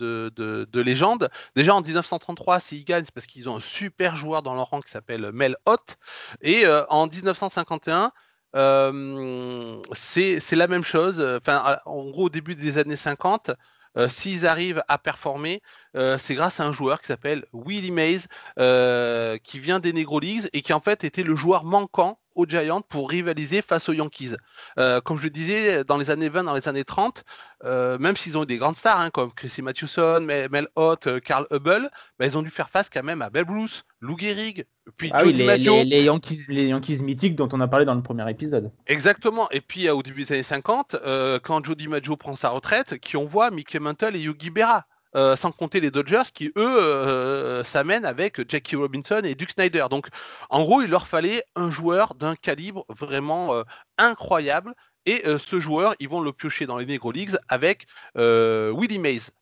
[0.75, 1.29] légendes.
[1.57, 4.81] Déjà en 1933, s'ils gagnent, c'est parce qu'ils ont un super joueur dans leur rang
[4.81, 5.97] qui s'appelle Mel Ott.
[6.41, 8.13] Et euh, en 1951,
[9.93, 11.21] c'est la même chose.
[11.21, 13.51] Enfin, en gros, au début des années 50,
[14.09, 15.63] s'ils arrivent à performer,
[15.95, 18.21] c'est grâce à un joueur qui s'appelle Willie Mays,
[19.43, 22.83] qui vient des Negro Leagues et qui en fait était le joueur manquant aux Giants
[22.83, 24.35] pour rivaliser face aux Yankees.
[24.79, 27.25] Euh, comme je le disais, dans les années 20, dans les années 30,
[27.65, 31.21] euh, même s'ils ont eu des grandes stars hein, comme Chrissy Mathewson, Mel Ott, euh,
[31.21, 34.65] Carl Hubble, bah, ils ont dû faire face quand même à Babe Ruth, Lou Gehrig,
[34.97, 35.47] puis ah oui, les,
[35.85, 38.73] les, Yankees, les Yankees mythiques dont on a parlé dans le premier épisode.
[38.89, 39.49] Exactement.
[39.51, 40.97] Et puis au début des années 50,
[41.45, 44.87] quand Joe DiMaggio prend sa retraite, qui on voit Mickey Mantle et Yogi Berra.
[45.15, 49.87] Euh, sans compter les Dodgers qui, eux, euh, s'amènent avec Jackie Robinson et Duke Snyder.
[49.91, 50.09] Donc,
[50.49, 53.63] en gros, il leur fallait un joueur d'un calibre vraiment euh,
[53.99, 54.75] incroyable.
[55.05, 59.33] Et ce joueur, ils vont le piocher dans les Negro Leagues avec Willie Mays.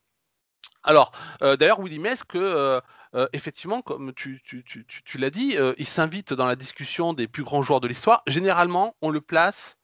[0.83, 2.81] Alors, d'ailleurs, Willie Mays, que
[3.35, 7.83] effectivement, comme tu, tu l'as dit, il s'invite dans la discussion des plus grands joueurs
[7.83, 8.23] de l'histoire.
[8.27, 9.77] Généralement, on le place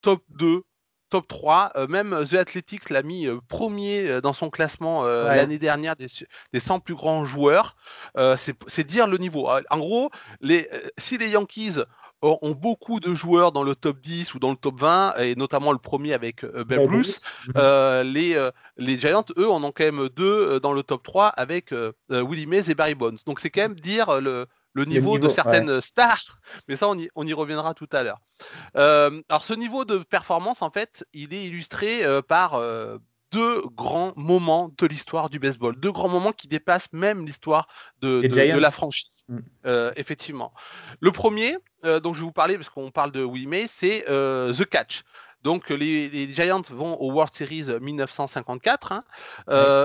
[0.00, 0.62] top 2,
[1.10, 1.72] top 3.
[1.76, 6.08] Euh, même The Athletics l'a mis euh, premier euh, dans son classement l'année dernière des,
[6.58, 7.76] 100 plus grands joueurs.
[8.36, 9.48] c'est dire le niveau.
[9.48, 11.80] En gros, les, si les Yankees
[12.22, 15.72] ont beaucoup de joueurs dans le top 10 ou dans le top 20, et notamment
[15.72, 17.20] le premier avec Babe Ruth.
[17.54, 21.74] les, les Giants, eux, en ont quand même deux dans le top 3 avec
[22.10, 23.16] Willie Mays et Barry Bonds.
[23.26, 27.08] Donc c'est quand même dire le, le niveau, de certaines stars, mais ça on y,
[27.14, 28.20] on y, reviendra tout à l'heure.
[28.76, 32.98] Euh, alors ce niveau de performance, en fait, il est illustré euh, par euh,
[33.32, 37.68] deux grands moments de l'histoire du baseball, deux grands moments qui dépassent même l'histoire
[38.00, 39.24] de, la franchise.
[39.28, 39.38] Mm.
[39.94, 40.52] effectivement.
[41.00, 44.64] Le premier, dont je vais vous parler, parce qu'on parle de Willie May, c'est The
[44.64, 45.04] Catch.
[45.42, 48.92] Donc les, Giants vont au World Series 1954.
[48.92, 49.04] Hein.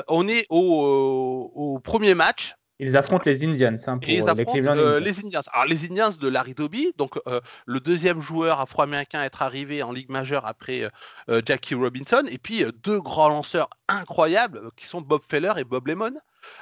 [0.08, 3.76] On est au, au, premier match Ils affrontent les Indians.
[3.88, 4.54] Hein, pour, ils affrontent
[5.00, 5.42] les, Indians.
[5.54, 7.20] Alors les Indians de Larry Doby, donc
[7.66, 10.90] le deuxième joueur afro-américain à être arrivé en Ligue majeure après
[11.46, 16.14] Jackie Robinson, et puis deux grands lanceurs incroyables qui sont Bob Feller et Bob Lemon.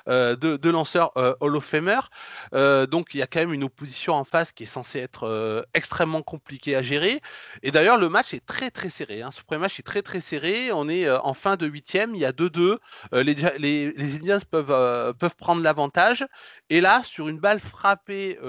[0.09, 1.99] Euh, de, lanceurs euh, Hall of Famer.
[2.53, 5.65] Euh, donc il y a quand même une opposition en face qui est censée être
[5.73, 7.21] extrêmement compliquée à gérer.
[7.61, 9.21] Et d'ailleurs, le match est très très serré.
[9.21, 9.31] Hein.
[9.31, 10.71] Ce premier match est très très serré.
[10.71, 12.77] On est en fin de huitième, il y a 2-2.
[13.13, 16.25] Les, les, Indians peuvent, peuvent prendre l'avantage.
[16.69, 18.39] Et là, sur une balle frappée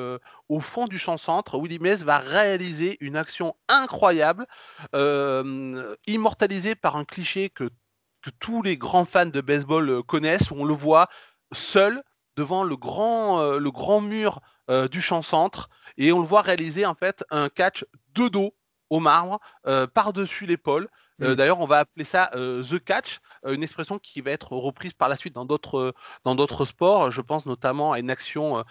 [0.49, 4.47] au fond du champ centre, Willie Mays va réaliser une action incroyable,
[6.07, 7.71] immortalisée par un cliché que
[8.25, 11.09] que tous les grands fans de baseball euh, connaissent, où on le voit
[11.53, 12.03] seul
[12.37, 16.41] devant le grand, euh, le grand mur euh, du champ centre, et on le voit
[16.41, 17.85] réaliser en fait un catch
[18.15, 18.55] de dos
[18.91, 19.41] au marbre,
[19.95, 20.89] par-dessus l'épaule.
[21.19, 21.35] Mm.
[21.35, 25.17] D'ailleurs, on va appeler ça the catch, une expression qui va être reprise par la
[25.17, 27.11] suite dans d'autres dans d'autres sports.
[27.11, 28.63] Je pense notamment à une action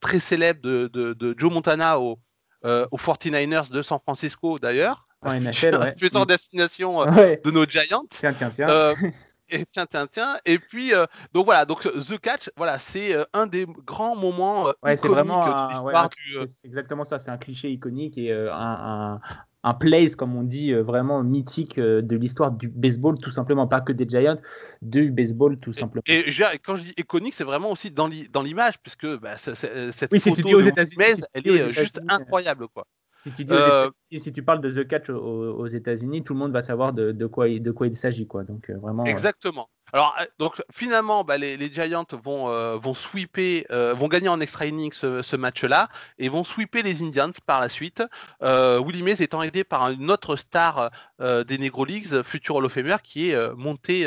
[0.00, 2.18] très célèbre de, de, Joe Montana aux
[2.64, 5.94] 49ers de San Francisco d'ailleurs, en NHL, ouais.
[5.96, 8.04] future destination euh, de nos Giants.
[8.10, 8.68] Tiens, tiens, tiens.
[8.68, 8.94] Euh,
[9.50, 10.38] et tiens, tiens, tiens.
[10.46, 14.96] Et puis, euh, donc voilà, donc The Catch, voilà, c'est un des grands moments ouais,
[14.96, 16.48] c'est vraiment de l'histoire du.
[16.48, 19.20] C'est exactement ça, c'est un cliché iconique et un, un,
[19.62, 23.92] un place, comme on dit, vraiment mythique de l'histoire du baseball, tout simplement, pas que
[23.92, 24.38] des Giants,
[24.80, 26.02] du baseball, tout simplement.
[26.06, 26.24] Et,
[26.64, 30.42] quand je dis iconique, c'est vraiment aussi dans l'image, puisque bah, cette oui, photo tu
[30.44, 32.86] dis aux États-Unis, elle est juste incroyable, quoi.
[33.24, 36.62] Si tu, euh, si tu parles de The Catch aux, États-Unis, tout le monde va
[36.62, 38.26] savoir de, quoi, de quoi il s'agit.
[38.26, 38.44] Quoi.
[38.44, 39.68] Donc, euh, vraiment, Exactement.
[39.92, 44.92] Alors, euh, donc, finalement, bah, les, Giants vont, vont sweeper, vont gagner en extra innings
[44.92, 48.02] ce, match-là et vont sweeper les Indians par la suite.
[48.40, 52.96] Willie Mays étant aidé par une autre star des Negro Leagues, futur Hall of Famer,
[53.02, 54.06] qui est monté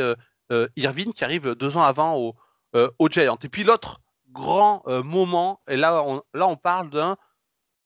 [0.76, 2.36] Irvine, qui arrive deux ans avant aux
[2.98, 3.38] au Giants.
[3.44, 7.18] Et puis l'autre grand moment, et là là, on parle d'un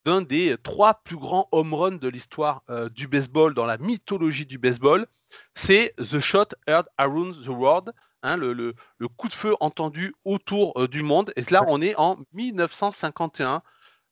[0.08, 4.46] d'un des trois plus grands home runs de l'histoire euh, du baseball, dans la mythologie
[4.46, 5.06] du baseball.
[5.54, 7.92] C'est The Shot Heard Around the World,
[8.24, 8.74] hein, le,
[9.18, 11.34] coup de feu entendu autour euh, du monde.
[11.36, 13.62] Et là, on est en 1951.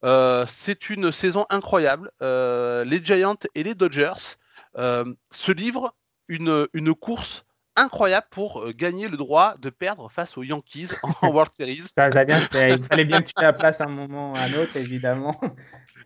[0.04, 2.12] Euh, c'est une saison incroyable.
[2.20, 4.36] les Giants et les Dodgers
[4.76, 5.96] se livrent
[6.28, 7.45] une, une course
[7.76, 10.90] incroyable pour euh, gagner le droit de perdre face aux Yankees
[11.22, 11.84] en World Series.
[11.96, 14.54] Ça, bien, il fallait bien que tu la place à un moment ou à un
[14.54, 15.40] autre, évidemment.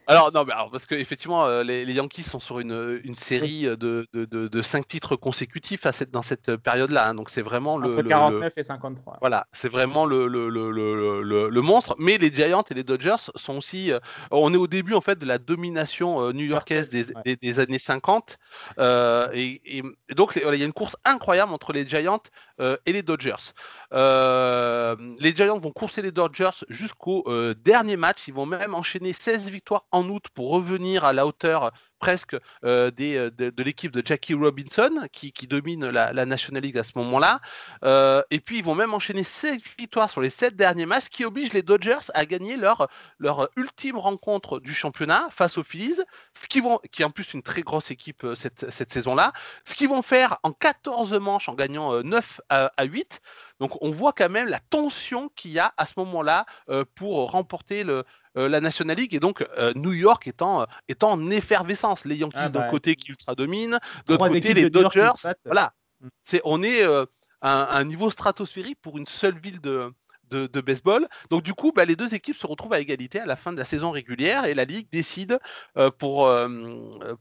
[0.08, 3.64] Alors, non, mais alors, parce qu'effectivement, euh, les, les, Yankees sont sur une, une série
[3.64, 7.10] de, de, de, cinq titres consécutifs à cette, dans cette période-là.
[7.10, 7.94] Hein, donc, c'est vraiment le.
[7.94, 9.18] Entre 49 et 53.
[9.22, 11.96] Voilà, c'est vraiment le, le, le, monstre.
[12.00, 13.92] Mais les Giants et les Dodgers sont aussi.
[13.92, 14.00] Euh,
[14.32, 17.06] on est au début, en fait, de la domination new-yorkaise des,
[17.36, 18.38] des, années 50.
[18.80, 19.84] et, et,
[20.16, 22.22] donc, il y a une course incroyable les Giants
[22.60, 23.54] euh, et les Dodgers.
[23.94, 28.28] Euh, les Giants vont courser les Dodgers jusqu'au euh, dernier match.
[28.28, 32.92] Ils vont même enchaîner 16 victoires en août pour revenir à la hauteur presque euh,
[33.00, 37.42] euh, de, l'équipe de Jackie Robinson qui, domine la, National League à ce moment-là.
[37.84, 41.26] Euh, et puis ils vont même enchaîner 7 victoires sur les 7 derniers matchs qui
[41.26, 42.90] obligent les Dodgers à gagner leur,
[43.56, 46.00] ultime rencontre du championnat face aux Phillies,
[46.50, 49.34] qui, est en plus une très grosse équipe cette, saison-là.
[49.66, 53.22] Ce qu'ils vont faire en 14 manches en gagnant 9 à, à 8.
[53.60, 56.46] Donc on voit quand même la tension qu'il y a à ce moment-là
[56.96, 58.06] pour remporter le,
[58.48, 62.06] la National League et donc euh, New York étant, euh, étant en effervescence.
[62.06, 65.12] Les Yankees ah d'un bah côté qui ultra dominent, de l'autre côté les Dodgers.
[65.46, 66.08] Voilà, mm.
[66.24, 66.84] c'est on est
[67.42, 69.94] à un niveau stratosphérique pour une seule ville de,
[70.30, 71.08] de, baseball.
[71.30, 73.58] Donc du coup, bah, les deux équipes se retrouvent à égalité à la fin de
[73.58, 75.40] la saison régulière et la Ligue décide
[75.98, 76.32] pour,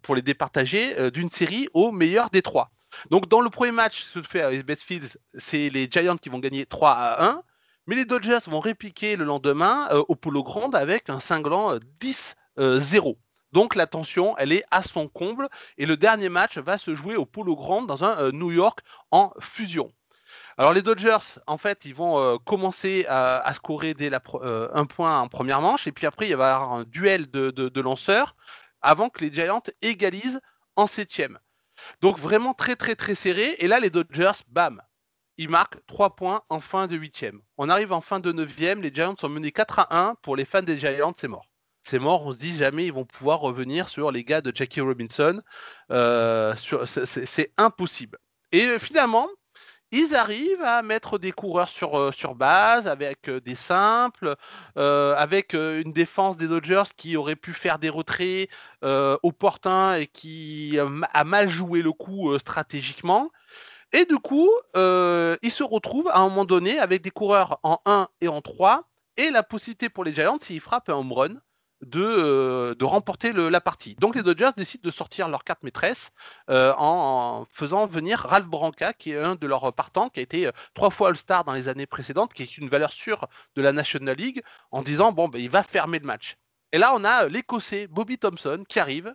[0.02, 2.70] pour les départager d'une série au meilleur des trois.
[3.10, 6.66] Donc dans le premier match, se fait à Fields, c'est les Giants qui vont gagner
[6.66, 7.42] 3 à 1.
[7.88, 12.34] Mais les Dodgers vont répliquer le lendemain euh, au Polo Grande avec un cinglant 10-0.
[12.58, 13.14] Euh,
[13.52, 15.48] Donc la tension, elle est à son comble
[15.78, 18.80] et le dernier match va se jouer au Polo Grande dans un euh, New York
[19.10, 19.90] en fusion.
[20.58, 25.62] Alors les Dodgers, en fait, ils vont commencer à, scorer dès un point en première
[25.62, 28.34] manche et puis après il va y avoir un duel de, de lanceurs
[28.82, 30.40] avant que les Giants égalisent
[30.74, 31.38] en septième.
[32.02, 34.82] Donc vraiment très très très serré et là les Dodgers, bam,
[35.38, 38.92] il marque 3 points en fin de 8 On arrive en fin de 9 les
[38.92, 40.16] Giants sont menés 4 à 1.
[40.16, 41.46] Pour les fans des Giants, c'est mort.
[41.84, 44.80] C'est mort, on se dit jamais ils vont pouvoir revenir sur les gars de Jackie
[44.80, 45.40] Robinson.
[45.90, 48.18] Euh, c'est impossible.
[48.52, 49.28] Et euh, finalement,
[49.92, 54.34] ils arrivent à mettre des coureurs sur, euh, sur base avec des simples,
[54.74, 58.50] avec une défense des Dodgers qui aurait pu faire des retraits
[58.82, 63.30] opportuns et qui a mal joué le coup stratégiquement.
[63.92, 68.08] Et du coup, il se retrouve à un moment donné avec des coureurs en 1
[68.20, 68.84] et en 3
[69.18, 71.34] et la possibilité pour les Giants, s'ils frappent un home run,
[71.82, 73.94] de, euh, remporter la partie.
[73.96, 76.10] Donc les Dodgers décident de sortir leur carte maîtresse
[76.50, 80.46] euh, en, faisant venir Ralph Branca, qui est un de leurs partants, qui a été
[80.46, 83.26] euh, trois fois All-Star dans les années précédentes, qui est une valeur sûre
[83.56, 86.36] de la National League, en disant bon, ben, il va fermer le match.
[86.72, 89.14] Et là, on a l'Écossais Bobby Thompson qui arrive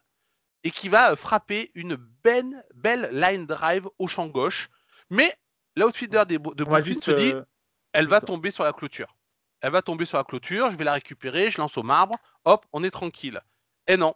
[0.64, 4.70] et qui va frapper une belle, belle line drive au champ gauche.
[5.10, 5.34] Mais
[5.76, 7.34] l'outfielder de Brooklyn se dit
[7.92, 9.16] elle va tomber sur la clôture
[9.64, 12.66] elle va tomber sur la clôture, je vais la récupérer, je lance au marbre, hop,
[12.74, 13.40] on est tranquille.
[13.88, 14.14] Et non,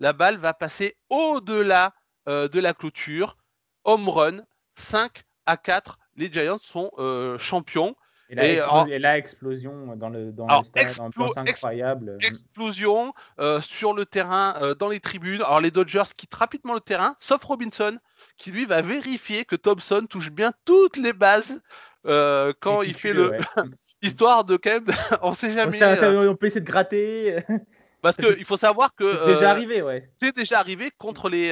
[0.00, 1.94] la balle va passer au-delà
[2.28, 3.36] euh, de la clôture,
[3.84, 7.94] home run, 5 à 4, les Giants sont euh, champions.
[8.32, 12.18] Et la, explosion dans le, dans le incroyable.
[12.20, 15.42] Explosion euh, sur le terrain, dans les tribunes.
[15.42, 17.98] Alors les Dodgers quittent rapidement le terrain, sauf Robinson,
[18.36, 21.60] qui lui va vérifier que Thompson touche bien toutes les bases
[22.04, 23.38] quand il fait le,
[24.02, 24.86] histoire de quand même,
[25.22, 25.82] on sait jamais.
[25.82, 27.38] Euh, on peut essayer de gratter.
[28.02, 29.10] Parce qu'il faut savoir que.
[29.12, 30.10] C'est déjà euh, arrivé, ouais.
[30.20, 31.50] C'est déjà arrivé contre les.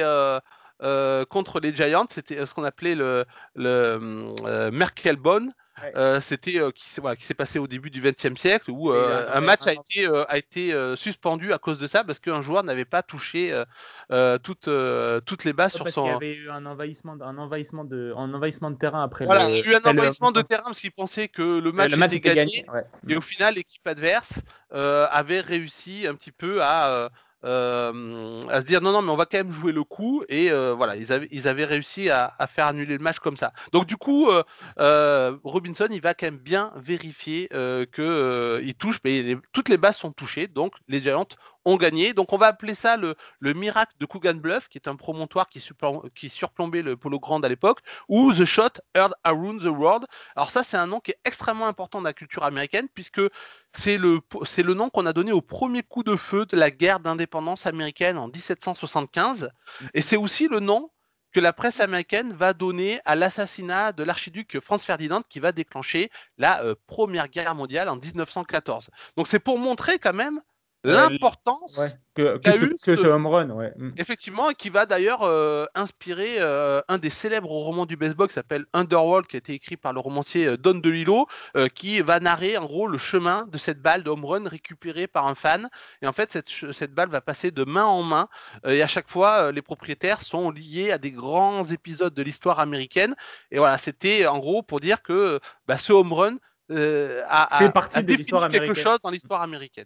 [0.83, 5.53] Euh, contre les Giants, c'était ce qu'on appelait le, le Merkelbone,
[5.95, 9.67] euh, c'était euh, qui, s'est passé au début du XXe siècle où euh, un match
[9.67, 13.53] a été, a été suspendu à cause de ça parce qu'un joueur n'avait pas touché
[14.43, 14.69] toutes,
[15.25, 16.05] toutes les bases sur son.
[16.05, 19.25] Il y avait eu un envahissement, un envahissement de, un envahissement de terrain après.
[19.25, 21.93] Voilà, il y a eu un envahissement de terrain parce qu'ils pensaient que le match,
[21.93, 22.65] était, gagné,
[23.07, 27.11] et au final l'équipe adverse avait réussi un petit peu à
[27.43, 30.23] euh, à se dire non non mais on va quand même jouer le coup.
[30.29, 33.53] Et euh, voilà ils avaient, ils avaient réussi à, faire annuler le match comme ça.
[33.71, 34.29] Donc du coup
[34.79, 39.97] euh, Robinson il va quand même bien vérifier que il touche mais toutes les bases
[39.97, 40.47] sont touchées.
[40.47, 41.27] Donc les Giants
[41.65, 42.13] ont gagné.
[42.13, 45.65] Donc on va appeler ça le, miracle de Coogan Bluff, qui est un promontoire qui,
[46.15, 50.05] qui surplombait le Polo Grand à l'époque, ou The Shot Heard Around the World.
[50.35, 53.21] Alors ça, c'est un nom qui est extrêmement important dans la culture américaine, puisque
[53.73, 54.21] c'est le,
[54.57, 58.17] le nom qu'on a donné au premier coup de feu de la guerre d'indépendance américaine
[58.17, 59.49] en 1775.
[59.93, 60.91] Et c'est aussi le nom
[61.31, 66.11] que la presse américaine va donner à l'assassinat de l'archiduc Franz Ferdinand qui va déclencher
[66.37, 68.89] la euh, Première Guerre mondiale en 1914.
[69.15, 70.41] Donc c'est pour montrer quand même
[70.83, 71.79] l'importance
[72.15, 73.49] que, que, eu ce, home run.
[73.51, 73.71] Ouais.
[73.77, 73.91] Mm.
[73.97, 78.65] Effectivement, qui va d'ailleurs euh, inspirer euh, un des célèbres romans du baseball qui s'appelle
[78.73, 81.27] Underworld, qui a été écrit par le romancier euh, Don DeLillo,
[81.75, 85.27] qui va narrer en gros le chemin de cette balle de home run récupérée par
[85.27, 85.69] un fan.
[86.01, 88.27] Et en fait, cette, cette balle va passer de main en main.
[88.67, 93.15] et à chaque fois, les propriétaires sont liés à des grands épisodes de l'histoire américaine.
[93.51, 96.37] Et voilà, c'était en gros pour dire que bah, ce home run
[96.69, 99.85] a, a, a défini quelque chose dans l'histoire américaine.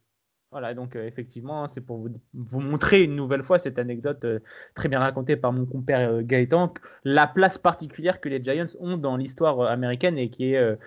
[0.56, 4.40] Voilà, donc euh, effectivement, c'est pour vous, montrer une nouvelle fois cette anecdote euh,
[4.74, 8.96] très bien racontée par mon compère euh, Gaëtan, la place particulière que les Giants ont
[8.96, 10.78] dans l'histoire américaine et qui est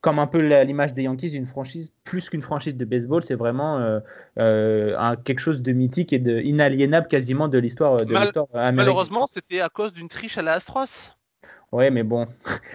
[0.00, 4.00] comme un peu l'image des Yankees, une franchise plus qu'une franchise de baseball, c'est vraiment
[4.36, 8.46] quelque chose de mythique et de inaliénable quasiment de l'histoire américaine.
[8.54, 11.17] Malheureusement, c'était à cause d'une triche à la Astros.
[11.70, 12.26] Ouais, mais bon.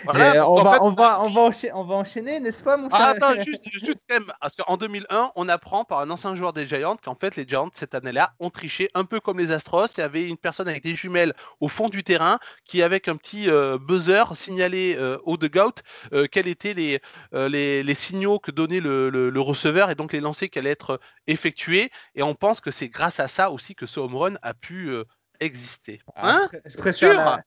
[0.07, 3.41] on, va, on, va, on, va enchaîner, on va enchaîner, n'est-ce pas, mon ah, Attends,
[3.41, 6.97] juste, juste quand même, parce qu'en 2001, on apprend par un ancien joueur des Giants
[7.03, 9.87] qu'en fait, les Giants, cette année-là, ont triché un peu comme les Astros.
[9.97, 13.15] Il y avait une personne avec des jumelles au fond du terrain qui, avec un
[13.15, 15.81] petit euh, buzzer, signalait euh, au dugout
[16.13, 20.21] euh, quels étaient les, les, les, signaux que donnait le, le, receveur et donc les
[20.21, 21.89] lancers qui allaient être effectués.
[22.13, 24.93] Et on pense que c'est grâce à ça aussi que ce home run a pu
[25.39, 25.99] exister.
[26.15, 26.49] Ah, hein?
[26.65, 27.41] je préfère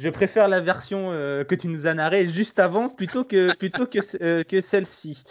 [0.00, 3.86] je préfère la version euh, que tu nous as narrée juste avant plutôt que, plutôt
[3.86, 5.24] que, euh, que celle-ci.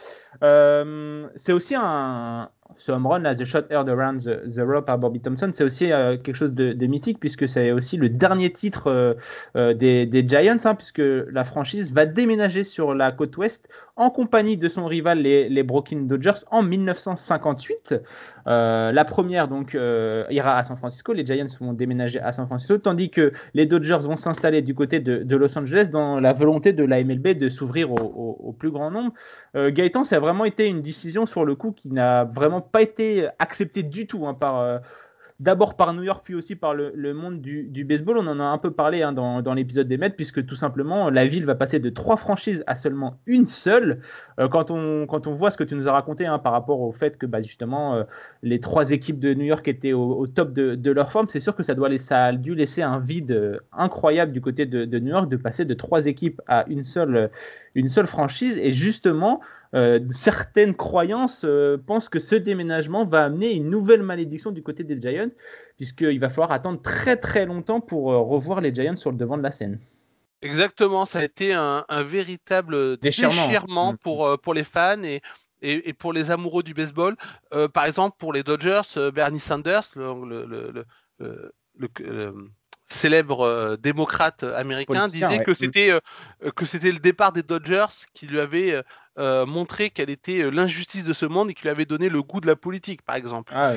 [0.44, 4.98] Euh, c'est aussi un, ce home run, là, The Shot Heard Around the, Rope par
[4.98, 9.18] Bobby Thompson, c'est aussi quelque chose de, mythique puisque c'est aussi le dernier titre
[9.56, 14.56] des, des, Giants, hein, puisque la franchise va déménager sur la côte ouest en compagnie
[14.56, 17.96] de son rival, les, les Brooklyn Dodgers, en 1958.
[18.48, 22.48] Euh, la première donc euh, ira à San Francisco, les Giants vont déménager à San
[22.48, 26.74] Francisco, tandis que les Dodgers vont s'installer du côté de, Los Angeles dans la volonté
[26.74, 29.14] de la MLB de s'ouvrir au, plus grand nombre.
[29.56, 32.82] Euh, Gaëtan, ça a vraiment été une décision sur le coup qui n'a vraiment pas
[32.82, 34.82] été acceptée du tout hein, par
[35.40, 38.18] d'abord par New York, puis aussi par le, monde du, baseball.
[38.18, 41.26] On en a un peu parlé hein, dans, l'épisode des Mets, puisque tout simplement, la
[41.26, 44.02] ville va passer de trois franchises à seulement une seule.
[44.40, 46.82] Euh, quand, on, quand on voit ce que tu nous as raconté hein, par rapport
[46.82, 48.04] au fait que bah, justement, euh,
[48.44, 51.64] les trois équipes de New York étaient au, top de, leur forme, c'est sûr que
[51.64, 55.12] ça, doit ça a dû laisser un vide euh, incroyable du côté de, de, New
[55.12, 57.30] York de passer de trois équipes à une seule,
[57.76, 58.60] une seule franchise.
[58.62, 59.40] Et justement,
[59.76, 64.84] euh, certaines croyances euh, pensent que ce déménagement va amener une nouvelle malédiction du côté
[64.84, 65.30] des Giants,
[65.78, 69.38] puisqu'il va falloir attendre très très longtemps pour euh, revoir les Giants sur le devant
[69.38, 69.80] de la scène.
[70.42, 73.98] Exactement, ça a été un, véritable déchirement, mm.
[73.98, 75.22] pour, pour les fans et,
[75.62, 77.18] et, pour les amoureux du baseball.
[77.74, 80.86] par exemple, pour les Dodgers, Bernie Sanders, le,
[81.78, 81.94] le
[82.90, 88.26] célèbre euh, démocrate américain, disait que c'était euh, que c'était le départ des Dodgers qui
[88.26, 88.84] lui avait
[89.20, 92.42] euh, montré quelle était l'injustice de ce monde et qui lui avait donné le goût
[92.42, 93.54] de la politique, par exemple.
[93.56, 93.74] Ah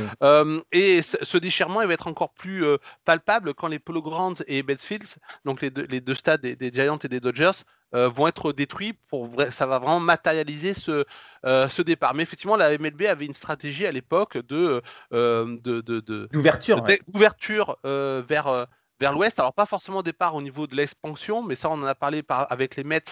[0.72, 2.64] et ce déchirement il va être encore plus
[3.04, 6.98] palpable quand les Polo Grounds et Bettsfields, donc les deux, les deux stades des, Giants
[6.98, 8.94] et des Dodgers, vont être détruits.
[9.08, 11.04] Pour ça va vraiment matérialiser ce,
[11.44, 12.14] ce départ.
[12.14, 18.66] Mais effectivement, la MLB avait une stratégie à l'époque de d'ouverture, d'ouverture vers
[19.02, 19.38] vers l'ouest.
[19.40, 22.22] Alors pas forcément au départ au niveau de l'expansion, mais ça on en a parlé
[22.28, 23.02] avec les Mets.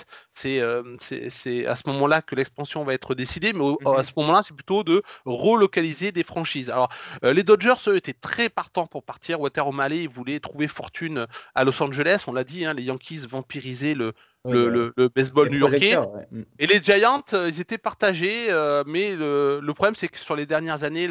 [0.46, 4.02] Euh, c'est à ce moment-là que l'expansion va être décidée, mais à mhm.
[4.04, 6.70] ce moment-là c'est plutôt de relocaliser des franchises.
[6.70, 6.90] Alors
[7.24, 9.40] euh, les Dodgers eux étaient très partants pour partir.
[9.40, 11.26] Walter O'Malley voulait trouver fortune
[11.56, 12.22] à Los Angeles.
[12.28, 14.14] On l'a dit, hein, les Yankees vampirisaient le,
[14.44, 15.96] le, baseball new-yorkais.
[16.30, 16.42] Mm.
[16.60, 18.46] Et les Giants, euh, ils étaient partagés,
[18.86, 21.08] mais le, problème, c'est que sur les dernières années,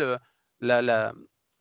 [0.62, 1.14] la, la,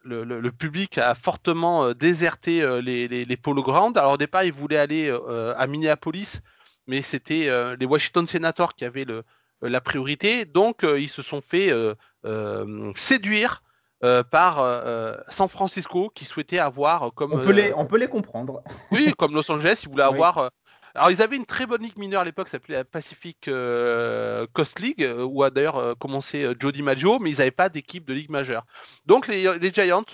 [0.09, 3.97] le, public a fortement euh, déserté euh, les, les, Polo Grounds.
[3.99, 6.41] Alors au départ, ils voulaient aller euh, à Minneapolis,
[6.87, 7.49] mais c'était
[7.79, 9.07] les Washington Senators qui avaient
[9.61, 10.45] la priorité.
[10.45, 11.71] Donc ils se sont fait
[12.95, 13.63] séduire
[14.31, 14.65] par
[15.29, 19.35] San Francisco qui souhaitait avoir comme on peut les on peut les comprendre oui comme
[19.35, 20.51] Los Angeles ils voulaient avoir
[20.99, 24.81] alors, ils avaient une très bonne ligue mineure à l'époque, s'appelait la Pacific euh, Coast
[24.81, 28.13] League, euh, où a d'ailleurs euh, commencé Jody Maggio, mais ils n'avaient pas d'équipe de
[28.13, 28.67] ligue majeure.
[29.07, 30.05] Donc, les, Giants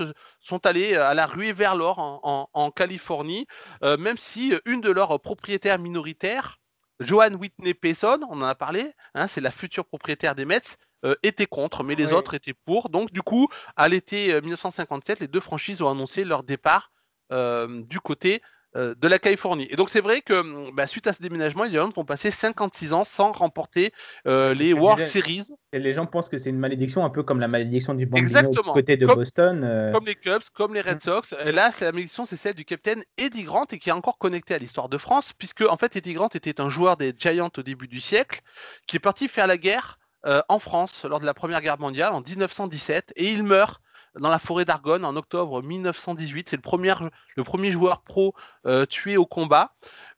[0.41, 3.47] sont allés à la ruée vers l'or en, Californie,
[3.83, 6.59] même si une de leurs propriétaires minoritaires,
[7.01, 10.77] Joanne Whitney Payson, on en a parlé, hein, c'est la future propriétaire des Mets,
[11.23, 12.91] était contre, mais les autres étaient pour.
[12.91, 16.93] Donc, du coup, à l'été 1957, les deux franchises ont annoncé leur départ
[17.31, 18.43] du côté
[18.77, 19.69] euh, de la Californie.
[19.71, 22.33] Et donc c'est vrai que hum, bah, suite à ce déménagement, les Giants vont passer
[22.33, 23.93] 56 ans sans remporter
[24.27, 25.45] euh, les World Series.
[25.73, 28.51] Et les gens pensent que c'est une malédiction, un peu comme la malédiction du Bambino
[28.51, 29.63] du côté de Boston.
[29.63, 29.93] Euh.
[29.93, 31.01] Comme les Cubs, comme les Red mm.
[31.01, 31.35] Sox.
[31.47, 34.55] Et là, la malédiction, c'est celle du capitaine Eddie Grant et qui est encore connectée
[34.55, 37.63] à l'histoire de France, puisque en fait Eddie Grant était un joueur des Giants au
[37.63, 38.41] début du siècle,
[38.89, 40.01] qui est parti faire la guerre
[40.49, 43.83] en France lors de la Première Guerre mondiale en 1917 et il meurt
[44.19, 46.49] dans la forêt d'Argonne en octobre 1918.
[46.49, 46.63] C'est le
[47.43, 48.35] premier, joueur pro
[48.67, 49.75] euh, tué au combat.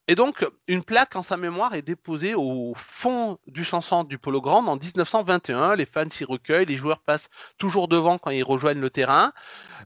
[0.08, 4.40] Et donc, une plaque en sa mémoire est déposée au fond du chanson du Polo
[4.40, 5.74] Grand en 1921.
[5.74, 7.28] Les fans s'y recueillent, les joueurs passent
[7.58, 9.32] toujours devant quand ils rejoignent le terrain.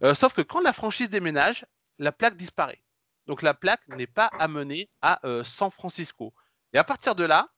[0.03, 1.65] Euh, sauf que quand la franchise déménage,
[1.99, 2.83] la plaque disparaît.
[3.27, 6.35] Donc la plaque n'est pas amenée à euh, San Francisco.
[6.75, 7.49] Et à partir de là,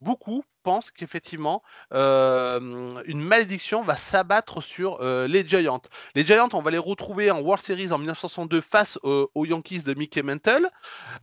[0.00, 5.82] beaucoup pensent qu'effectivement euh, une malédiction va s'abattre sur euh, les Giants.
[6.14, 9.94] Les Giants, on va les retrouver en World Series en 1962 face aux Yankees de
[9.94, 10.68] Mickey Mantle,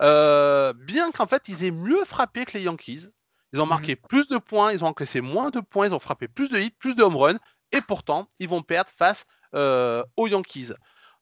[0.02, 3.10] euh, bien qu'en fait ils aient mieux frappé que les Yankees.
[3.54, 4.08] Ils ont marqué mhm.
[4.10, 6.72] plus de points, ils ont encaissé moins de points, ils ont frappé plus de hits,
[6.72, 7.40] plus de home runs,
[7.72, 10.74] et pourtant ils vont perdre face aux Yankees.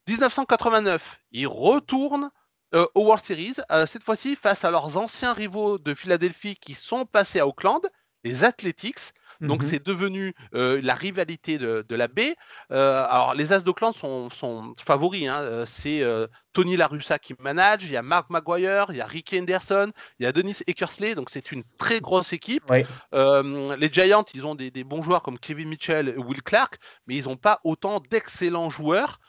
[0.08, 2.30] 1989, ils retournent
[2.76, 6.74] euh, au World Series, euh, cette fois-ci face à leurs anciens rivaux de Philadelphie qui
[6.74, 7.82] sont passés à Auckland,
[8.24, 9.14] les Athletics.
[9.42, 9.68] Donc mhm.
[9.68, 12.36] c'est devenu euh, la rivalité de, la baie.
[12.70, 14.30] alors les As d'Auckland sont,
[14.86, 15.28] favoris.
[15.28, 15.66] Hein.
[15.66, 16.02] C'est
[16.54, 20.24] Tony Larussa qui manage, il y a Mark Maguire, il y a Ricky Henderson, il
[20.24, 22.64] y a Denis Eckersley, donc c'est une très grosse équipe.
[22.72, 26.78] les Giants, ils ont des, bons joueurs comme Kevin Mitchell et Will Clark,
[27.08, 29.20] mais ils n'ont pas autant d'excellents joueurs.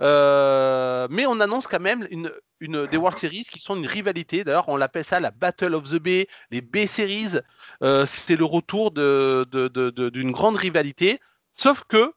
[0.00, 2.30] mais on annonce quand même une,
[2.60, 4.44] une, des World Series qui sont une rivalité.
[4.44, 7.38] D'ailleurs, on l'appelle ça la Battle of the Bay, les Bay Series.
[7.82, 11.20] Euh, c'est le retour d'une de, de, grande rivalité.
[11.56, 12.12] Sauf que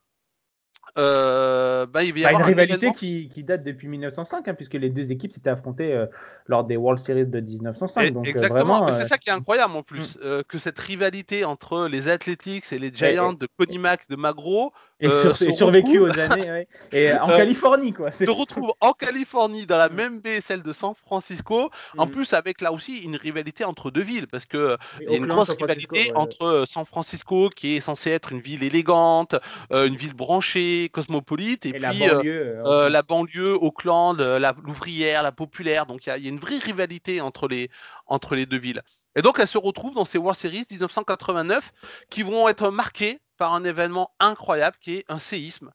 [0.98, 4.90] euh, bah, il va y une rivalité qui, qui, date depuis 1905, hein, puisque les
[4.90, 6.06] deux équipes s'étaient affrontées euh,
[6.48, 8.12] lors des World Series de 1905.
[8.12, 10.44] Donc, exactement, c'est ça qui est incroyable en plus, mm.
[10.48, 15.08] que cette rivalité entre les Athletics et les Giants de Cody Mack, de Magro, et,
[15.08, 18.12] euh, survécu aux années, et en euh, Californie quoi.
[18.12, 21.70] Se retrouve en Californie dans la même baie, celle de San Francisco.
[21.98, 22.12] En mm.
[22.12, 25.28] plus avec là aussi une rivalité entre deux villes parce que il y a une
[25.28, 29.36] grosse rivalité entre euh, San Francisco qui est censée être une ville élégante,
[29.72, 34.18] une ville branchée, cosmopolite, et, puis la banlieue, la banlieue, Auckland,
[34.64, 35.86] l'ouvrière, la, populaire.
[35.86, 37.70] Donc il y, a une vraie rivalité entre les
[38.06, 38.82] entre les deux villes.
[39.16, 41.72] Et donc elle se retrouve dans ces World Series 1989
[42.10, 45.72] qui vont être marquées par un événement incroyable qui est un séisme.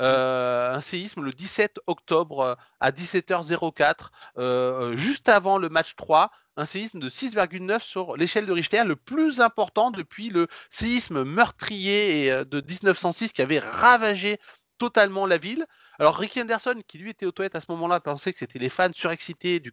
[0.00, 6.30] Euh, un séisme le 17 octobre euh, à 17h04, euh, juste avant le match 3,
[6.56, 12.44] un séisme de 6,9 sur l'échelle de Richter, le plus important depuis le séisme meurtrier
[12.44, 14.38] de 1906 qui avait ravagé
[14.78, 15.66] totalement la ville.
[15.98, 18.68] Alors Ricky Anderson, qui lui était aux toilettes à ce moment-là, pensait que c'était les
[18.68, 19.72] fans surexcités du,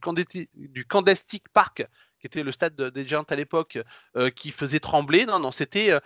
[0.53, 1.87] du Candestic Park
[2.19, 3.79] qui était le stade des Giants à l'époque,
[4.35, 5.25] qui faisait trembler.
[5.25, 5.97] Non, non, c'était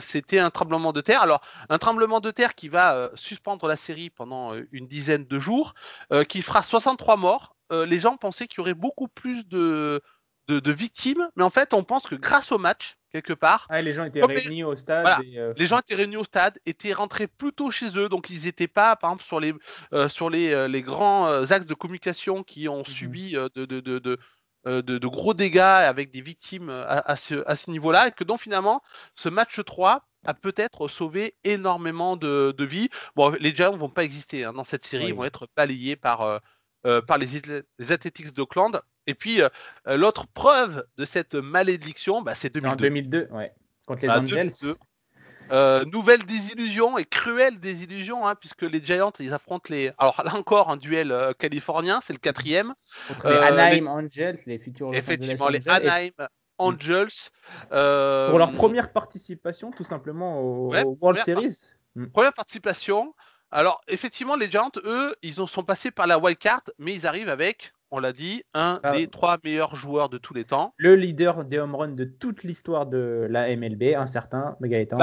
[0.00, 1.22] c'était un tremblement de terre.
[1.22, 5.74] Alors, un tremblement de terre qui va suspendre la série pendant une dizaine de jours,
[6.28, 7.56] qui fera 63 morts.
[7.70, 10.02] les gens pensaient qu'il y aurait beaucoup plus de,
[10.48, 13.66] de, victimes, mais en fait, on pense que grâce au match, quelque part.
[13.68, 15.06] Ah, les gens étaient réunis au stade.
[15.36, 18.44] Euh, les gens étaient réunis au stade, étaient rentrés plus tôt chez eux, donc ils
[18.44, 19.54] n'étaient pas, par exemple, sur les,
[19.92, 22.86] euh, sur les, euh, les grands axes de communication qui ont mhm.
[22.86, 24.18] subi de, de, de, de,
[24.64, 28.82] gros dégâts avec des victimes à, ce, à ce niveau-là, et que donc finalement,
[29.14, 32.88] ce match 3 a peut-être sauvé énormément de, vies.
[33.16, 35.96] Bon, les Giants ne vont pas exister hein, dans cette série, ils vont être balayés
[35.96, 36.40] par,
[37.06, 37.28] par les,
[37.78, 38.80] les Athletics d'Oakland.
[39.08, 39.48] Et puis, euh,
[39.86, 42.72] euh, l'autre preuve de cette malédiction, bah, c'est 2002.
[42.72, 43.52] En 2002, ouais.
[43.86, 44.50] Contre les bah, Angels.
[45.50, 49.92] Euh, nouvelle désillusion et cruelle désillusion, hein, puisque les Giants, ils affrontent les.
[49.98, 52.74] Alors là encore, un duel californien, c'est le quatrième.
[53.24, 54.94] Les Anaheim Angels, les futurs.
[54.94, 56.12] Effectivement, les Anaheim
[56.58, 57.30] Angels.
[57.70, 61.60] Pour leur première participation, tout simplement, au, World Series.
[61.94, 62.06] Hmm.
[62.06, 63.14] Première participation.
[63.50, 67.30] Alors, effectivement, les Giants, eux, ils sont passés par la wild card, mais ils arrivent
[67.30, 68.92] avec on l'a dit, un ah.
[68.92, 70.74] des trois meilleurs joueurs de tous les temps.
[70.76, 74.98] Le leader des home runs de toute l'histoire de la MLB, un certain Gaëtan.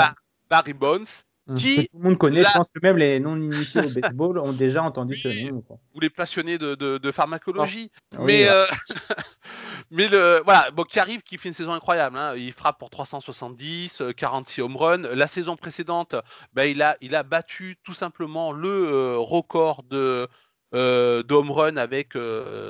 [0.56, 1.24] Barry Bonds.
[1.48, 4.52] Hum, qui tout le monde connaît, je pense que même les non-initiés au baseball ont
[4.52, 5.64] déjà entendu ce nom.
[5.94, 7.92] Ou les passionnés de, pharmacologie.
[8.16, 8.22] Ah.
[8.22, 8.66] mais, euh,
[9.92, 12.18] mais le, voilà, bon, qui arrive, qui fait une saison incroyable.
[12.18, 12.34] Hein.
[12.36, 15.02] Il frappe pour 370, 46 euh, home runs.
[15.14, 16.16] La saison précédente,
[16.54, 20.28] ben, il, a, il a battu tout simplement le euh, record de,
[20.76, 22.14] euh, de home run avec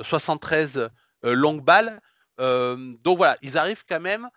[0.03, 0.89] 73 euh,
[1.25, 2.01] euh, longues balles.
[2.37, 4.29] donc voilà, ils arrivent quand même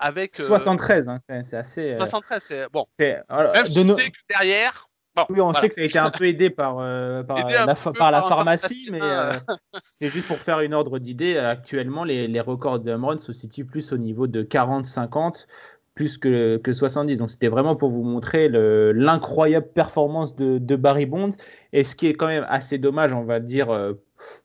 [0.00, 1.96] avec 73, hein, c'est assez.
[1.98, 2.86] 73, c'est bon.
[2.98, 4.88] Même si on sait que derrière.
[5.28, 6.76] oui, on sait que ça a été un peu aidé par,
[7.26, 9.00] par, la, par la, pharmacie, mais
[10.00, 11.36] c'est juste pour faire une ordre d'idée.
[11.36, 15.46] Actuellement, les, les records de run se situent plus au niveau de 40-50
[15.94, 17.18] plus que, que 70.
[17.18, 21.32] Donc c'était vraiment pour vous montrer l'incroyable performance de, de, Barry Bond.
[21.72, 23.94] Et ce qui est quand même assez dommage, on va dire, euh,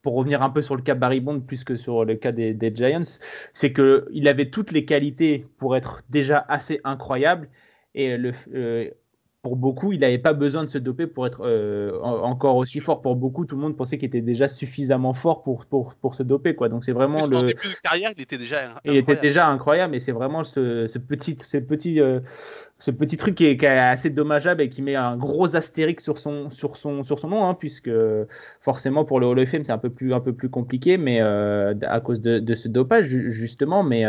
[0.01, 2.71] pour revenir un peu sur le cas Barry Bond plus que sur le cas des,
[2.75, 3.19] Giants,
[3.53, 7.49] c'est qu'il avait toutes les qualités pour être déjà assez incroyable.
[7.95, 8.89] Et le, euh,
[9.43, 13.01] pour beaucoup, il n'avait pas besoin de se doper pour être euh, encore aussi fort.
[13.01, 16.23] Pour beaucoup, tout le monde pensait qu'il était déjà suffisamment fort pour, pour, pour se
[16.23, 16.55] doper.
[16.55, 16.69] Quoi.
[16.69, 17.43] Donc c'est vraiment le.
[17.43, 18.57] début de carrière, il était déjà.
[18.57, 18.81] Incroyable.
[18.85, 22.19] Il était déjà incroyable, et c'est vraiment ce, ce, petit, ce, petit, euh,
[22.79, 26.49] ce petit truc qui est, assez dommageable et qui met un gros astérique sur son,
[26.49, 27.91] sur son, sur son nom, hein, puisque
[28.59, 31.21] forcément pour le Hall of Fame, c'est un peu plus, un peu plus compliqué, mais
[31.21, 33.83] euh, à cause de, de, ce dopage, justement.
[33.83, 34.03] Mais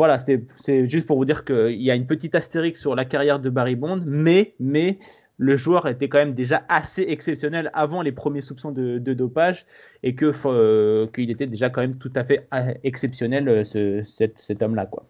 [0.00, 0.16] voilà,
[0.56, 3.50] c'est juste pour vous dire qu'il y a une petite astérix sur la carrière de
[3.50, 4.98] Barry Bond, mais, mais
[5.36, 9.66] le joueur était quand même déjà assez exceptionnel avant les premiers soupçons de, dopage
[10.02, 14.02] et que euh, qu'il était déjà quand même tout à fait euh, exceptionnel euh, ce,
[14.04, 15.04] cet homme-là, quoi.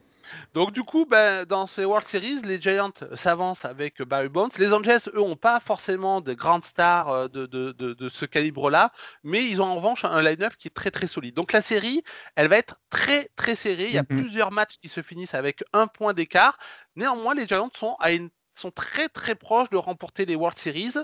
[0.55, 4.51] Donc du coup, ben, dans ces World Series, les Giants s'avancent avec Barry Bonds.
[4.59, 9.61] Les Angels, eux, n'ont pas forcément de grandes stars euh, de, ce calibre-là, mais ils
[9.61, 11.35] ont en revanche un line-up qui est très très solide.
[11.35, 12.03] Donc la série,
[12.37, 13.87] elle va être très très serrée.
[13.87, 14.07] Il y a mm-hmm.
[14.07, 16.59] plusieurs matchs qui se finissent avec un point d'écart.
[16.97, 18.31] Néanmoins, les Giants sont à une
[18.61, 20.95] sont très très proches de remporter les World Series.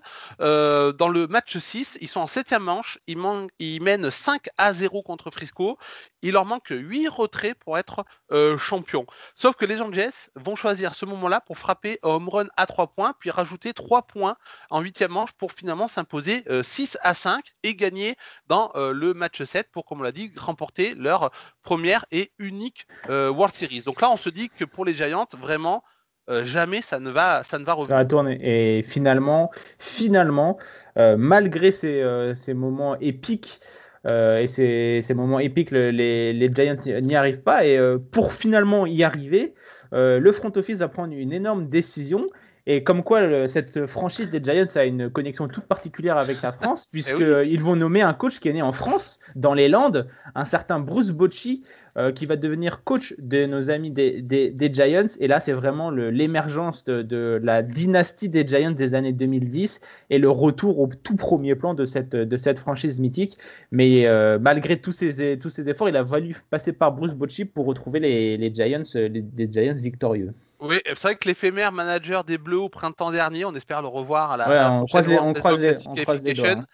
[0.41, 3.19] Euh, dans le match 6, ils sont en septième manche, ils,
[3.59, 5.79] ils, mènent 5 à 0 contre Frisco.
[6.23, 9.07] Il leur manque 8 retraits pour être euh, champion.
[9.35, 13.15] Sauf que les Angels vont choisir ce moment-là pour frapper home run à 3 points,
[13.19, 14.37] puis rajouter 3 points
[14.71, 19.43] en huitième manche pour finalement s'imposer 6 euh, à 5 et gagner dans le match
[19.43, 21.31] 7 pour, comme on l'a dit, remporter leur
[21.63, 23.83] première et unique World Series.
[23.83, 25.83] Donc là, on se dit que pour les Giants, vraiment,
[26.29, 27.97] euh, jamais ça ne va, ça ne va revenir.
[27.97, 28.39] Ça va tourner.
[28.43, 30.59] Et finalement, finalement,
[30.99, 33.61] euh, malgré ces, euh, ces, moments épiques
[34.09, 35.93] et ces, ces, moments épiques, les,
[36.33, 37.64] les Giants n'y arrivent pas.
[37.66, 37.77] Et
[38.12, 39.53] pour finalement y arriver,
[39.91, 42.24] le front office va prendre une énorme décision
[42.69, 46.87] et comme quoi, cette franchise des Giants a une connexion toute particulière avec la France,
[46.87, 50.45] eh puisqu'ils vont nommer un coach qui est né en France, dans les Landes, un
[50.45, 51.62] certain Bruce Bocci,
[51.97, 55.07] euh, qui va devenir coach de nos amis des, des, Giants.
[55.21, 60.29] Et là, c'est vraiment l'émergence de, la dynastie des Giants des années 2010 et le
[60.29, 63.39] retour au tout premier plan de cette, de cette franchise mythique.
[63.71, 67.45] Mais euh, malgré tous ces, tous ces efforts, il a fallu passer par Bruce Bocci
[67.45, 70.35] pour retrouver les, les Giants, les Giants victorieux.
[70.61, 74.33] Oui, c'est vrai que l'éphémère manager des Bleus au printemps dernier, on espère le revoir
[74.33, 74.49] à la.
[74.49, 76.65] Ouais, on, croise les, on, croise les, on croise les doigts, hein.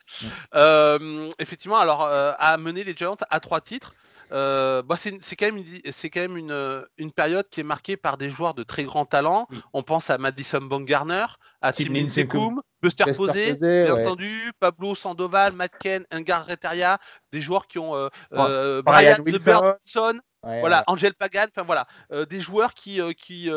[0.54, 3.94] euh, effectivement, alors, euh, a mené les Giants à trois titres.
[4.30, 8.28] bah, c'est quand même, c'est quand même une, une, période qui est marquée par des
[8.28, 9.48] joueurs de très grand talent.
[9.72, 11.26] On pense à Madison Bumgarner,
[11.62, 16.98] à Tim Lincecum, Buster Posey, bien entendu, Pablo Sandoval, Matt Ken, Engar Retaria,
[17.32, 20.20] des joueurs qui ont euh, euh, Brian, Wilson.
[20.42, 23.50] Voilà, Angel Pagan, enfin voilà, euh, des joueurs qui, qui,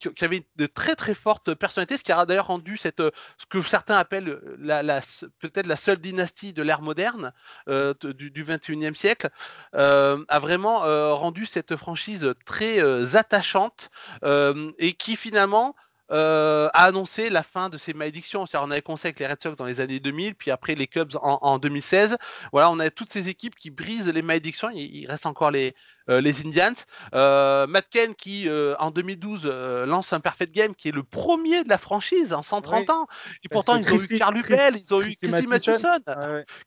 [0.00, 3.02] qui, avaient de très très fortes personnalités, ce qui a d'ailleurs rendu cette,
[3.38, 5.00] ce que certains appellent la, la
[5.40, 7.32] peut-être la seule dynastie de l'ère moderne
[7.68, 9.30] du, du 21e siècle,
[9.72, 10.80] a vraiment
[11.16, 13.90] rendu cette franchise très attachante
[14.24, 15.74] et qui finalement
[16.10, 18.44] euh, a annoncé la fin de ces malédictions.
[18.54, 21.16] On avait commencé avec les Red Sox dans les années 2000, puis après les Cubs
[21.22, 22.18] en, 2016.
[22.52, 24.70] Voilà, on a toutes ces équipes qui brisent les malédictions.
[24.70, 25.72] il reste encore les, euh,
[26.08, 26.74] les Indians.
[27.14, 29.46] Euh, Matt Ken qui euh, en 2012
[29.86, 33.06] lance un perfect game qui est le premier de la franchise en 130 ans.
[33.44, 35.98] Et pourtant ils ont eu Carl Bell, ils ont eu Chrissy Matheson,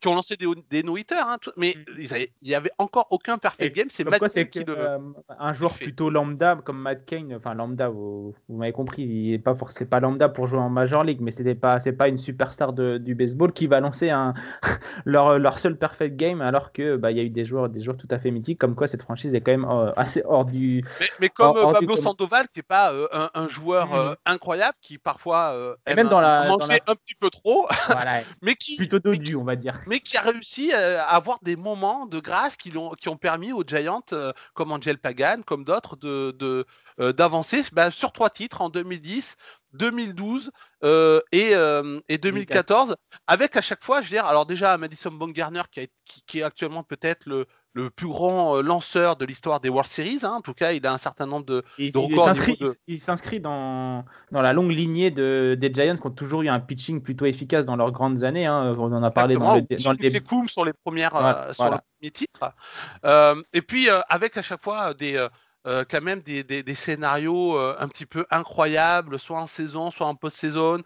[0.01, 2.01] qui ont lancé des, des no hein, mais mm.
[2.01, 3.87] il n'y avait encore aucun perfect game.
[3.89, 4.63] C'est Matt Ken qui
[5.39, 9.55] un joueur plutôt lambda comme Matt Kane, enfin lambda, vous, m'avez compris, il n'est pas
[9.55, 12.73] forcément pas lambda pour jouer en Major League, mais c'était pas c'est pas une superstar
[12.73, 14.33] de, du baseball qui va lancer un
[15.05, 17.81] leur, leur seul perfect game alors que bah il y a eu des joueurs des
[17.81, 20.45] joueurs tout à fait mythiques comme quoi cette franchise est quand même euh, assez hors
[20.45, 20.83] du.
[21.19, 24.15] Mais, comme Pablo Sandoval, qui n'est pas euh, un, joueur euh, mm.
[24.25, 27.67] incroyable, qui parfois et même dans la, un petit peu trop,
[28.41, 29.79] mais qui plutôt dodu, on va dire.
[29.87, 33.51] Mais qui a réussi à avoir des moments de grâce qui, ont, qui ont permis
[33.51, 34.03] aux Giants,
[34.53, 36.65] comme Angel Pagan, comme d'autres, de,
[36.99, 39.37] d'avancer bah, sur trois titres en 2010,
[39.73, 40.51] 2012
[41.31, 41.53] et,
[42.09, 42.95] et, 2014,
[43.27, 45.89] avec à chaque fois, je veux dire, alors déjà Madison Bumgarner qui,
[46.25, 47.47] qui, est actuellement peut-être le,
[47.77, 50.19] le plus grand euh, lanceur de l'histoire des World Series.
[50.23, 50.31] Hein.
[50.31, 51.63] En tout cas, il a un certain nombre de,
[51.95, 52.31] records.
[52.87, 56.59] Il s'inscrit dans, dans la longue lignée de, des Giants qui ont toujours eu un
[56.59, 58.47] pitching plutôt efficace dans leurs grandes années.
[58.47, 58.75] Hein.
[58.77, 60.47] On en a parlé dans le, dans le début.
[60.47, 62.51] sur les premières euh, sur les premiers titres.
[63.05, 65.25] Euh, et puis avec à chaque fois des
[65.63, 70.81] quand même des, des, scénarios un petit peu incroyables, soit en saison, soit en post-saison.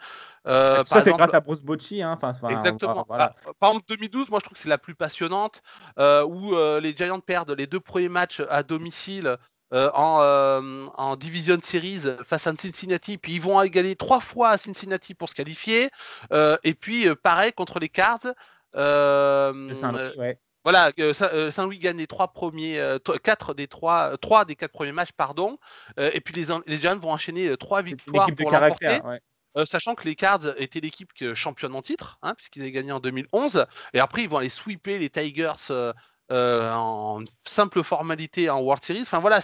[0.47, 2.01] Euh, ça, c'est grâce à Bruce Bocci.
[2.01, 2.17] Hein.
[2.49, 3.05] Exactement.
[3.07, 3.35] Voilà.
[3.59, 5.61] Par exemple, 2012, moi, je trouve que c'est la plus passionnante,
[5.99, 9.37] euh, où euh, les Giants perdent les deux premiers matchs à domicile
[9.73, 15.13] en, en, Division Series face à Cincinnati, puis ils vont gagner trois fois à Cincinnati
[15.13, 15.89] pour se qualifier,
[16.63, 18.33] et puis pareil contre les Cards.
[20.65, 20.91] Voilà,
[21.51, 25.57] Saint-Louis gagne les trois premiers, quatre des trois, trois des quatre premiers matchs, pardon.
[25.97, 28.99] et puis les, les Giants vont enchaîner trois victoires pour l'emporter.
[29.05, 29.21] Ouais.
[29.57, 32.99] Euh, sachant que les Cards étaient l'équipe championne en titre, hein, puisqu'ils avaient gagné en
[32.99, 35.91] 2011, et après ils vont aller sweeper les Tigers euh,
[36.31, 39.01] euh, en simple formalité en World Series.
[39.01, 39.41] Enfin voilà,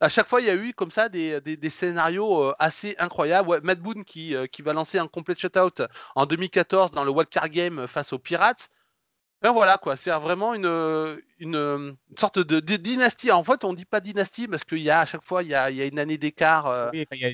[0.00, 3.60] à chaque fois il y a eu comme ça des, scénarios assez incroyables.
[3.62, 5.82] Matt Boone qui, va lancer un complete shutout
[6.14, 8.70] en 2014 dans le World Card Game face aux Pirates.
[9.42, 13.30] Ben voilà quoi, c'est vraiment une, une, sorte de, dynastie.
[13.32, 15.54] En fait, on dit pas dynastie parce qu'il y a à chaque fois il y
[15.54, 16.90] a, il y a une année d'écart euh,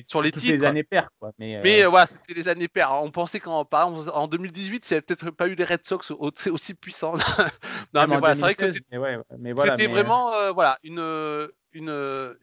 [0.07, 0.53] sur les titres.
[0.53, 1.33] les années paires quoi.
[1.37, 2.93] Mais, mais euh, voilà, c'était les années paires.
[2.93, 5.85] On pensait qu'en par exemple, en 2018, il n'y avait peut-être pas eu des Red
[5.85, 6.11] Sox
[6.49, 7.15] aussi puissants.
[7.93, 12.37] non, mais voilà, c'est vrai que c'était voilà, vraiment euh, voilà une, une,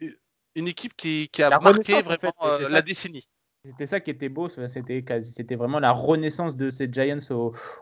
[0.54, 2.34] une équipe qui, qui a marqué vraiment
[2.68, 3.26] la décennie.
[3.66, 7.16] C'était ça qui était beau, c'était, vraiment la renaissance de ces Giants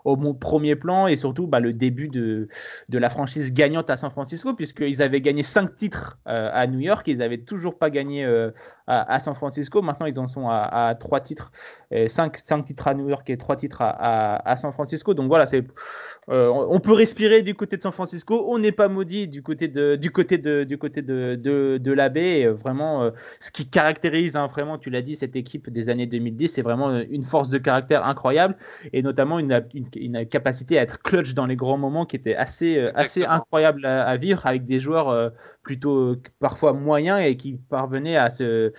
[0.05, 2.49] au, premier plan et surtout bah, le début de,
[2.89, 7.09] la franchise gagnante à San Francisco, puisqu'ils avaient gagné 5 titres euh, à New York,
[7.09, 8.53] ils n'avaient toujours pas gagné euh,
[8.87, 9.83] à, San Francisco.
[9.83, 11.53] Maintenant, ils en sont à, 3 titres,
[11.91, 15.14] 5, 5, titres à New York et 3 titres à, à San Francisco.
[15.14, 15.64] Donc voilà, c'est,
[16.28, 19.68] euh, on peut respirer du côté de San Francisco, on n'est pas maudit du côté
[19.68, 22.47] de, du côté de, du côté de, de, de la baie.
[22.47, 23.11] Vraiment,
[23.41, 26.49] ce qui caractérise hein, vraiment, tu l'as dit, cette équipe des années 2010.
[26.49, 28.57] C'est vraiment une force de caractère incroyable
[28.93, 29.64] et notamment une,
[29.95, 33.85] une, capacité à être clutch dans les grands moments qui était assez, euh, assez incroyable
[33.85, 35.30] à, vivre avec des joueurs euh,
[35.62, 38.72] plutôt euh, parfois moyens et qui parvenaient à se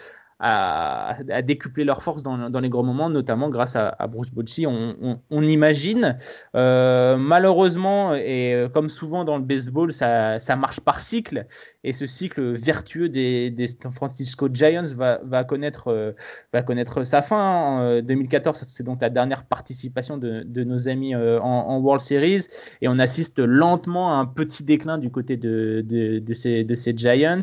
[0.46, 5.22] à, décupler leur force dans, dans, les grands moments, notamment grâce à, Bruce Bocci, on,
[5.30, 6.18] on, imagine.
[6.54, 11.48] malheureusement, et comme souvent dans le baseball, ça, ça marche par cycle.
[11.86, 16.14] Et ce cycle vertueux des, San Francisco Giants va, va, connaître, euh,
[16.54, 17.38] va connaître sa fin.
[17.38, 22.48] En 2014, euh, c'est donc la dernière participation de, nos amis euh, en, World Series.
[22.82, 27.42] Et on assiste lentement à un petit déclin du côté de, ces, Giants.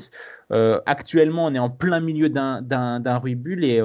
[0.86, 3.80] actuellement, on est en plein milieu d'un ruibule et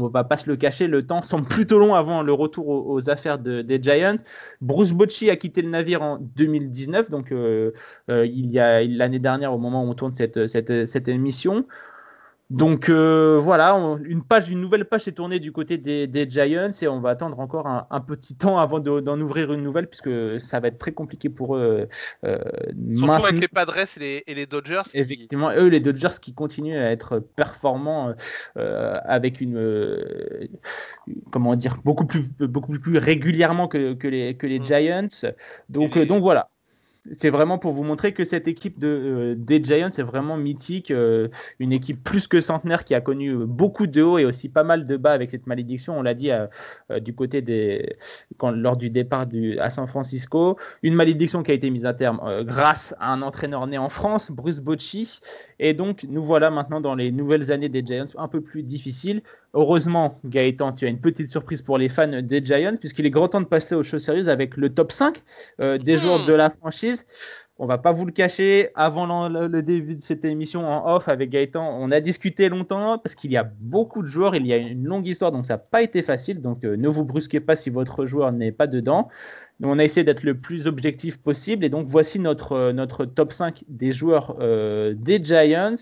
[0.00, 3.10] on va pas se le cacher, le temps semble plutôt long avant le retour aux,
[3.10, 4.16] affaires des Giants.
[4.60, 7.72] Bruce Bocci a quitté le navire en 2019, donc euh,
[8.10, 11.66] euh, il y a l'année dernière au moment où on tourne cette émission.
[12.52, 13.72] Donc euh, voilà,
[14.04, 17.40] une page, une nouvelle page s'est tournée du côté des, Giants et on va attendre
[17.40, 21.30] encore un, petit temps avant d'en ouvrir une nouvelle puisque ça va être très compliqué
[21.30, 21.88] pour eux.
[22.24, 22.38] Euh,
[22.94, 24.82] Surtout avec les Padres et les, Dodgers.
[24.92, 28.12] Effectivement, eux les Dodgers qui continuent à être performants
[28.58, 29.58] euh, avec une
[31.30, 34.66] comment dire beaucoup plus beaucoup plus régulièrement que, les que les mm.
[34.66, 35.32] Giants.
[35.70, 36.50] Donc donc voilà,
[37.12, 40.90] c'est vraiment pour vous montrer que cette équipe de, euh, des Giants est vraiment mythique,
[40.92, 41.28] euh,
[41.58, 44.84] une équipe plus que centenaire qui a connu beaucoup de hauts et aussi pas mal
[44.84, 45.98] de bas avec cette malédiction.
[45.98, 46.46] On l'a dit euh,
[47.00, 47.96] du côté des
[48.40, 49.26] lors du départ
[49.58, 53.66] à San Francisco, une malédiction qui a été mise à terme grâce à un entraîneur
[53.66, 55.20] né en France, Bruce Bocci.
[55.58, 59.22] Et donc nous voilà maintenant dans les nouvelles années des Giants un peu plus difficiles.
[59.54, 63.28] Heureusement, Gaëtan, tu as une petite surprise pour les fans des Giants, puisqu'il est grand
[63.28, 65.22] temps de passer aux choses sérieuses avec le top 5
[65.60, 66.26] euh, des joueurs hmm.
[66.26, 67.06] de la franchise.
[67.58, 71.30] On va pas vous le cacher, avant le, début de cette émission en off avec
[71.30, 74.56] Gaëtan, on a discuté longtemps parce qu'il y a beaucoup de joueurs, il y a
[74.56, 76.40] une longue histoire, donc ça n'a pas été facile.
[76.40, 79.08] Donc euh, ne vous brusquez pas si votre joueur n'est pas dedans
[79.64, 81.64] on a essayé d'être le plus objectif possible.
[81.64, 85.76] Et donc, voici notre, euh, notre top 5 des joueurs euh, des Giants.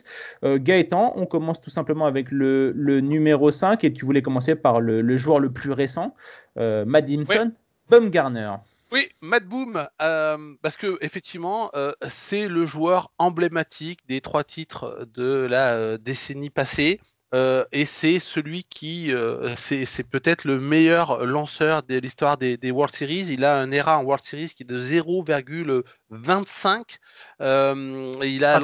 [0.45, 3.83] Euh, Gaëtan, on commence tout simplement avec le, numéro 5.
[3.85, 6.14] Et tu voulais commencer par le, joueur le plus récent,
[6.57, 7.53] Matt Dimson,
[7.89, 8.57] Bumgarner.
[8.93, 11.70] Oui, Matt Boom, parce que effectivement,
[12.09, 17.01] c'est le joueur emblématique des trois titres de la décennie passée.
[17.32, 22.95] Euh, et c'est celui qui, euh, c'est peut-être le meilleur lanceur de l'histoire des, World
[22.95, 23.26] Series.
[23.30, 26.97] Il a un ERA en World Series qui est de 0,25.
[27.41, 28.61] Euh, il a,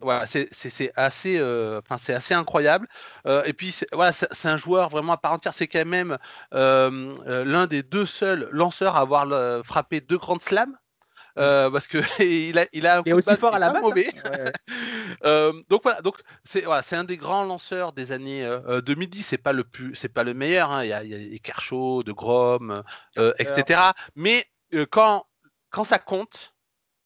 [0.00, 2.88] voilà, c'est assez, enfin c'est assez incroyable.
[3.26, 5.54] et puis voilà, c'est un joueur vraiment à part entière.
[5.54, 6.18] C'est quand même
[6.52, 10.76] l'un des deux seuls lanceurs à avoir frappé deux grandes slams.
[11.38, 13.84] Euh, parce que il a, il a un aussi fort à la base.
[13.84, 14.50] Hein.
[15.24, 18.48] Euh, donc voilà, donc c'est voilà, c'est un des grands lanceurs des années
[18.86, 19.18] 2010.
[19.18, 20.70] Euh, c'est pas le plus, c'est pas le meilleur.
[20.70, 20.84] Hein.
[20.84, 22.82] Il, y a, il y a Kershaw, de Grom,
[23.38, 23.80] etc.
[24.14, 24.48] Mais
[24.90, 25.26] quand
[25.70, 26.54] quand ça compte,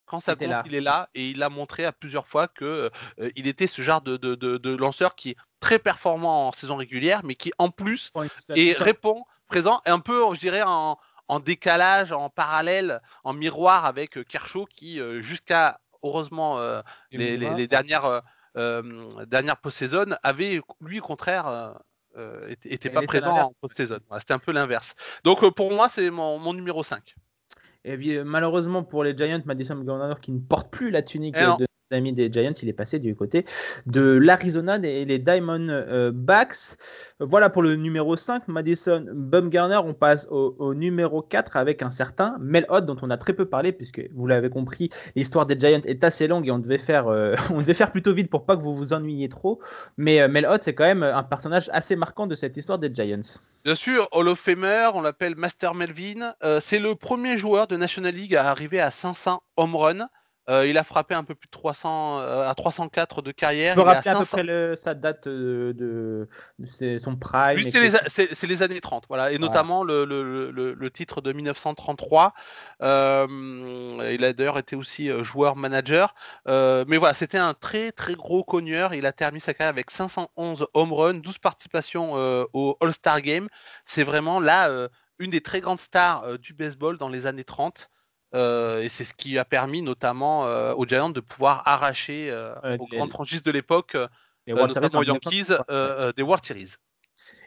[0.07, 2.91] quand ça compte, il est là et il a montré à plusieurs fois que
[3.37, 6.77] il était ce genre de, de, de, de, lanceur qui est très performant en saison
[6.77, 8.13] régulière, mais qui en plus
[8.55, 10.99] et répond présent et un peu, je dirais, en,
[11.29, 17.67] en décalage, en parallèle, en miroir avec euh, Kershaw qui, euh, jusqu'à heureusement euh, les,
[17.67, 18.23] dernières,
[18.55, 21.75] dernières post-saison, avait lui au contraire.
[22.49, 23.99] était, pas présent en post-saison.
[24.19, 24.95] C'était un peu l'inverse.
[25.25, 27.15] Donc pour moi, c'est mon, numéro 5.
[27.85, 32.13] Et malheureusement pour les Giants, Madison Governor qui ne porte plus la tunique de amis
[32.13, 33.45] des Giants, il est passé du côté
[33.87, 36.77] de l'Arizona et les Diamondbacks.
[37.21, 39.81] Voilà pour le numéro 5, Madison Bumgarner.
[39.85, 43.45] On passe au, numéro 4 avec un certain Mel Ott dont on a très peu
[43.47, 47.09] parlé puisque vous l'avez compris, l'histoire des Giants est assez longue et on devait faire,
[47.09, 49.61] euh, on devait faire plutôt vite pour pas que vous vous ennuyiez trop.
[49.97, 52.93] Mais euh, Mel Ott, c'est quand même un personnage assez marquant de cette histoire des
[52.93, 53.39] Giants.
[53.65, 56.35] Bien sûr, Hall of Famer, on l'appelle Master Melvin.
[56.43, 60.09] Euh, c'est le premier joueur de National League à arriver à 500 home run.
[60.51, 63.73] Euh, il a frappé un peu plus de 300 euh, à 304 de carrière.
[63.73, 66.29] À peu près sa date euh, de,
[66.99, 67.57] son prime.
[67.57, 72.35] Lui, c'est les, années 30, voilà, et notamment le, titre de 1933.
[72.81, 76.15] il a d'ailleurs été aussi joueur-manager.
[76.47, 78.93] mais voilà, c'était un très très gros cogneur.
[78.93, 82.13] Il a terminé sa carrière avec 511 home runs, 12 participations
[82.53, 83.49] au All-Star Game.
[83.87, 84.89] C'est vraiment là
[85.19, 87.89] une des très grandes stars du baseball dans les années 30.
[88.35, 92.55] Euh, et c'est ce qui a permis notamment euh, aux Giants de pouvoir arracher euh,
[92.79, 93.97] aux grandes franchises de l'époque,
[94.47, 95.47] notamment aux Yankees,
[96.17, 96.75] des World Series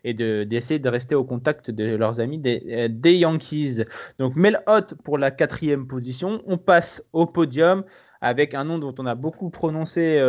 [0.03, 3.83] et d'essayer de, rester au contact de leurs amis des, Yankees.
[4.19, 6.41] Donc Mel Hot pour la quatrième position.
[6.45, 7.83] On passe au podium
[8.21, 10.19] avec un nom dont on a beaucoup prononcé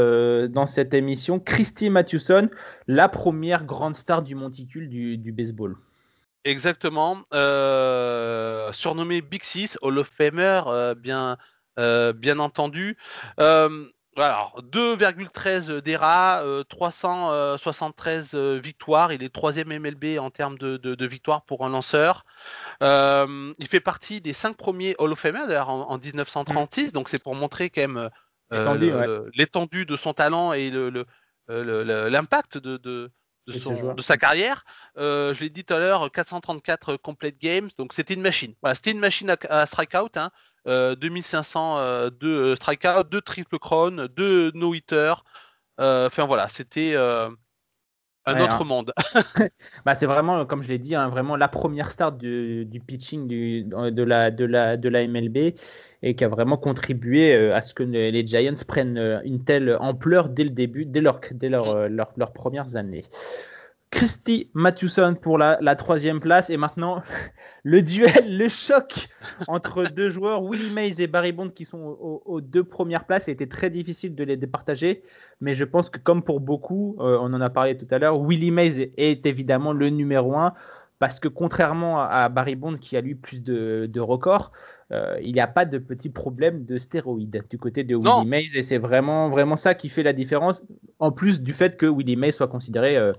[0.51, 2.49] dans cette émission, Christy Mathewson,
[2.89, 5.77] la première grande star du monticule du baseball.
[6.45, 7.25] Exactement.
[7.35, 11.37] Euh, surnommé Big Six, Hall of Famer, euh, bien,
[11.79, 12.97] euh, bien entendu.
[14.17, 19.13] alors, 2,13 d'ERA, 373 victoires.
[19.13, 22.25] Il est troisième MLB en termes de, victoires pour un lanceur.
[22.81, 26.93] il fait partie des cinq premiers Hall of Famer, d'ailleurs, en, 1936.
[26.93, 28.11] Donc, c'est pour montrer quand même
[28.51, 30.71] l'étendue de son talent et
[31.49, 33.11] l'impact de, de,
[34.03, 34.65] sa carrière.
[34.97, 38.55] Euh, je l'ai dit tout à l'heure, 434 complete games, donc c'était une machine.
[38.63, 40.17] Voilà, c'était une machine à, strikeout.
[40.17, 40.31] Hein.
[40.67, 45.15] 2500 euh, de strikeout, 2 triple crown, 2 no hitter.
[45.81, 46.95] Euh, enfin voilà, c'était
[48.29, 48.93] un autre monde.
[49.85, 53.27] bah, c'est vraiment, comme je l'ai dit, hein, vraiment la première start du, du pitching
[53.27, 55.55] du, de, la, de, la, de la MLB
[56.03, 59.77] et qui a vraiment contribué euh, à ce que les Giants prennent euh, une telle
[59.81, 63.05] ampleur dès le début, dès, leur, dès leur, euh, leur, leurs premières années.
[63.91, 66.51] Christy Mathewson pour la, la, troisième place.
[66.51, 67.03] Et maintenant,
[67.63, 69.09] le duel, le choc
[69.47, 73.25] entre deux joueurs, Willie Mays et Barry Bond, qui sont aux, aux deux premières places.
[73.25, 75.03] C'était très difficile de les départager.
[75.41, 78.21] Mais je pense que, comme pour beaucoup, euh, on en a parlé tout à l'heure,
[78.21, 80.55] Willie Mays est évidemment le numéro un.
[80.99, 84.51] Parce que contrairement à Barry Bond, qui a lui plus de, de records,
[84.91, 88.57] euh, il n'y a pas de petits problèmes de stéroïdes du côté de Willie Mays.
[88.57, 90.63] Et c'est vraiment, vraiment ça qui fait la différence.
[90.99, 92.97] En plus du fait que Willie Mays soit considéré.
[92.97, 93.13] Euh,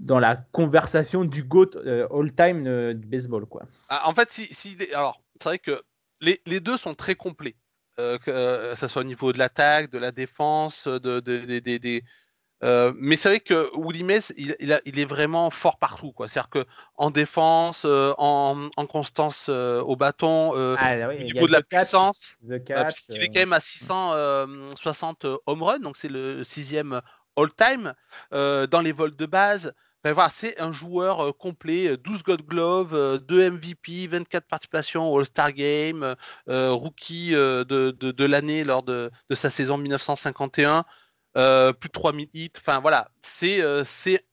[0.00, 3.46] dans la conversation du GOAT euh, all-time euh, du baseball.
[3.46, 3.62] Quoi.
[3.88, 5.82] Ah, en fait, si, si, alors, c'est vrai que
[6.20, 7.56] les, les, deux sont très complets,
[7.98, 11.58] euh, que euh, ça soit au niveau de l'attaque, de la défense, de, de, de,
[11.58, 12.02] de
[12.62, 16.12] euh, mais c'est vrai que Willie Mays, il, il, a, il, est vraiment fort partout.
[16.18, 21.52] C'est-à-dire qu'en défense, euh, en, en, constance euh, au bâton, ah, oui, au niveau de
[21.52, 22.36] la catch, puissance,
[22.66, 27.00] catch, il est quand même à 660 home runs, donc c'est le sixième
[27.36, 27.94] all-time.
[28.30, 29.72] dans les vols de base,
[30.02, 35.12] ben voilà, c'est un joueur euh, complet, 12 Gold Glove, euh, 2 MVP, 24 participations
[35.12, 36.16] au All-Star Game,
[36.48, 40.84] euh, rookie de, de, de l'année lors de, de, sa saison 1951,
[41.34, 42.52] plus de 3000 hits.
[42.56, 43.62] Enfin voilà, c'est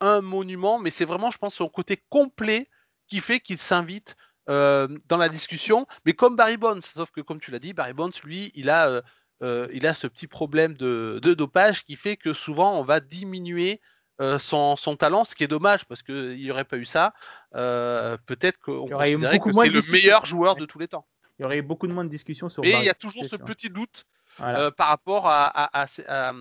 [0.00, 2.70] un monument, mais c'est vraiment, je pense, son côté complet
[3.06, 4.16] qui fait qu'il s'invite
[4.46, 5.86] dans la discussion.
[6.06, 9.02] Mais comme Barry Bonds, sauf que comme tu l'as dit, Barry Bonds, lui, il a,
[9.42, 13.82] il a ce petit problème de, dopage qui fait que souvent on va diminuer
[14.20, 17.14] euh, son, son, talent, ce qui est dommage parce qu'il n'y aurait pas eu ça.
[17.54, 21.06] Euh, Peut-être qu'on considérait que c'est le meilleur joueur de tous les temps.
[21.38, 22.62] Il y aurait eu beaucoup de moins de discussions sur.
[22.62, 24.06] Mais il y a toujours ce petit doute
[24.38, 24.60] voilà.
[24.60, 26.32] euh, par rapport à, à, à,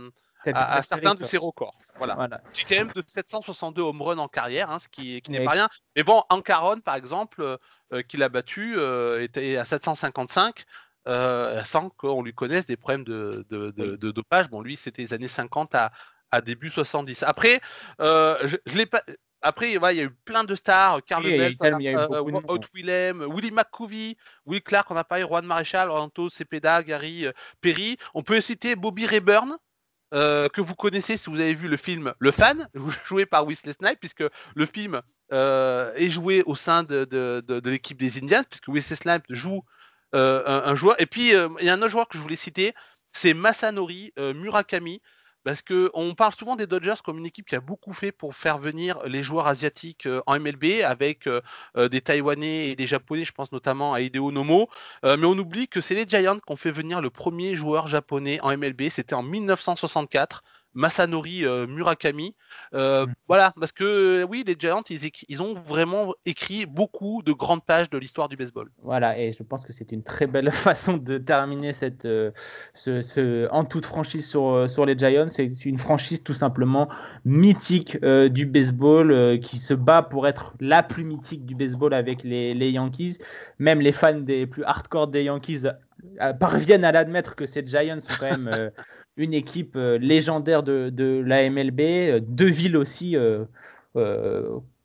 [0.45, 1.77] à certains de ses records.
[1.97, 2.15] Voilà.
[2.15, 2.41] voilà.
[2.53, 5.51] J'ai quand même de 762 home runs en carrière, hein, ce qui, qui n'est pas
[5.51, 5.69] rien.
[5.95, 7.57] Mais bon, Ancaron, par exemple,
[8.07, 8.75] qu'il a battu,
[9.19, 10.65] était à 755.
[11.07, 14.49] Euh, sans qu'on lui connaisse des problèmes de, de, de, de dopage.
[14.49, 15.91] Bon, lui, c'était les années 50 à,
[16.31, 17.23] à début 70.
[17.23, 17.61] Après,
[18.01, 19.03] euh, je, je l'ai pas.
[19.41, 22.23] Après, ouais, il y a eu plein de stars, Carl oui, Bell, euh,
[22.73, 27.97] Willem, Willie McCovey, Will Clark, on a parlé, Juan Maréchal, Orlando Cepeda, Gary euh, Perry.
[28.15, 29.57] On peut citer Bobby Rayburn,
[30.13, 32.67] euh, que vous connaissez si vous avez vu le film Le Fan,
[33.05, 34.23] joué par Wesley Snipes, puisque
[34.55, 35.01] le film
[35.31, 39.63] est joué au sein de, de, de, de l'équipe des Indians, puisque Wesley Snipes joue
[40.13, 40.99] un, un, joueur.
[40.99, 42.73] Et puis, il y a un autre joueur que je voulais citer,
[43.11, 45.01] c'est Masanori Murakami,
[45.47, 48.57] parce qu'on parle souvent des Dodgers comme une équipe qui a beaucoup fait pour faire
[48.57, 51.39] venir les joueurs asiatiques euh, en MLB avec euh,
[51.77, 54.67] euh, des Taïwanais et des Japonais, je pense notamment à Hideo Nomo.
[55.05, 58.41] mais on oublie que c'est les Giants qui ont fait venir le premier joueur japonais
[58.41, 60.43] en MLB, c'était en 1964.
[60.73, 62.35] Masanori euh, Murakami.
[62.73, 63.13] Euh, mmh.
[63.27, 67.89] Voilà, parce que oui, les Giants, ils, ils, ont vraiment écrit beaucoup de grandes pages
[67.89, 68.69] de l'histoire du baseball.
[68.83, 72.31] Voilà, et je pense que c'est une très belle façon de terminer cette, euh,
[72.73, 75.27] ce, ce, en toute franchise sur, euh, sur les Giants.
[75.29, 76.87] C'est une franchise tout simplement
[77.25, 81.93] mythique euh, du baseball euh, qui se bat pour être la plus mythique du baseball
[81.93, 83.17] avec les, les Yankees.
[83.59, 85.63] Même les fans des plus hardcore des Yankees
[86.39, 88.71] parviennent à l'admettre que ces Giants sont quand même
[89.17, 93.45] une équipe euh, légendaire de, de, la MLB, euh, deux villes aussi euh,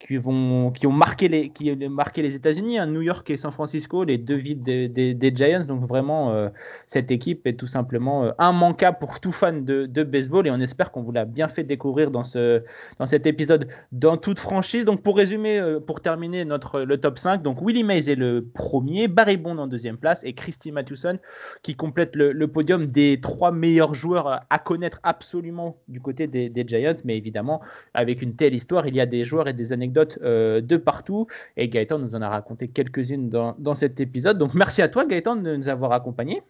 [0.07, 3.53] qui, vont, qui ont marqué les, qui marqué les États-Unis, hein, New York et San
[3.53, 5.65] Francisco, les deux villes des, des, Giants.
[5.65, 6.49] Donc vraiment, euh,
[6.87, 10.61] cette équipe est tout simplement euh, immanquable pour tout fan de, de, baseball et on
[10.61, 12.63] espère qu'on vous l'a bien fait découvrir dans, ce,
[12.99, 14.85] dans cet épisode dans toute franchise.
[14.85, 18.45] Donc pour résumer, euh, pour terminer notre, le top 5, donc Willie Mays est le
[18.55, 21.19] premier, Barry Bond en deuxième place et Christy Mathewson
[21.63, 26.49] qui complète le, le, podium des trois meilleurs joueurs à connaître absolument du côté des,
[26.49, 26.97] des Giants.
[27.05, 27.61] Mais évidemment,
[27.95, 29.92] avec une telle histoire, il y a des joueurs et des anecdotes
[30.23, 31.27] euh, de partout.
[31.57, 34.39] Et Gaëtan nous en a raconté quelques-unes dans, dans, cet épisode.
[34.39, 36.43] Donc merci à toi Gaëtan de nous avoir accompagnés.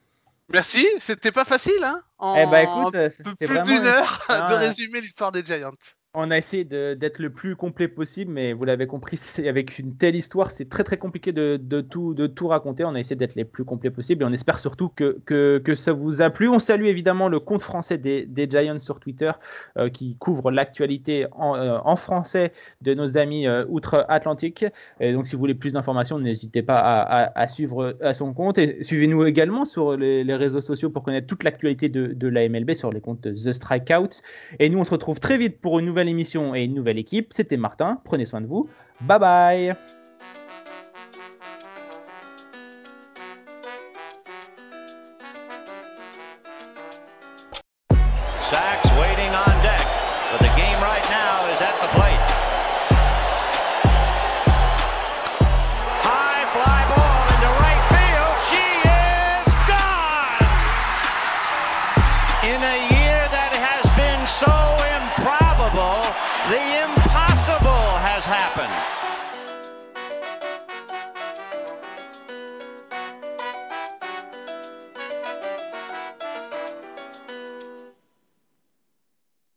[0.49, 5.32] Merci, c'était pas facile, hein en, eh ben, écoute, plus d'une heure de résumer l'histoire
[5.32, 5.72] des Giants
[6.14, 10.14] on a essayé d'être le plus complet possible, mais vous l'avez compris, avec une telle
[10.14, 12.84] histoire, c'est très très compliqué de, tout, de tout raconter.
[12.84, 15.92] On a essayé d'être les plus complets possible et on espère surtout que, que, ça
[15.92, 16.48] vous a plu.
[16.48, 19.30] On salue évidemment le compte français des, Giants sur Twitter
[19.78, 22.52] euh, qui couvre l'actualité en, euh, en, français
[22.82, 24.66] de nos amis euh, outre-Atlantique.
[25.00, 28.84] Et donc si vous voulez plus d'informations, n'hésitez pas à, suivre à son compte et
[28.84, 32.74] suivez-nous également sur les, les, réseaux sociaux pour connaître toute l'actualité de, de la MLB
[32.74, 34.20] sur les comptes The Strikeout.
[34.58, 37.32] Et nous, on se retrouve très vite pour une nouvelle émission et une nouvelle équipe.
[37.32, 38.68] C'était Martin, prenez soin de vous.
[39.00, 40.01] Bye bye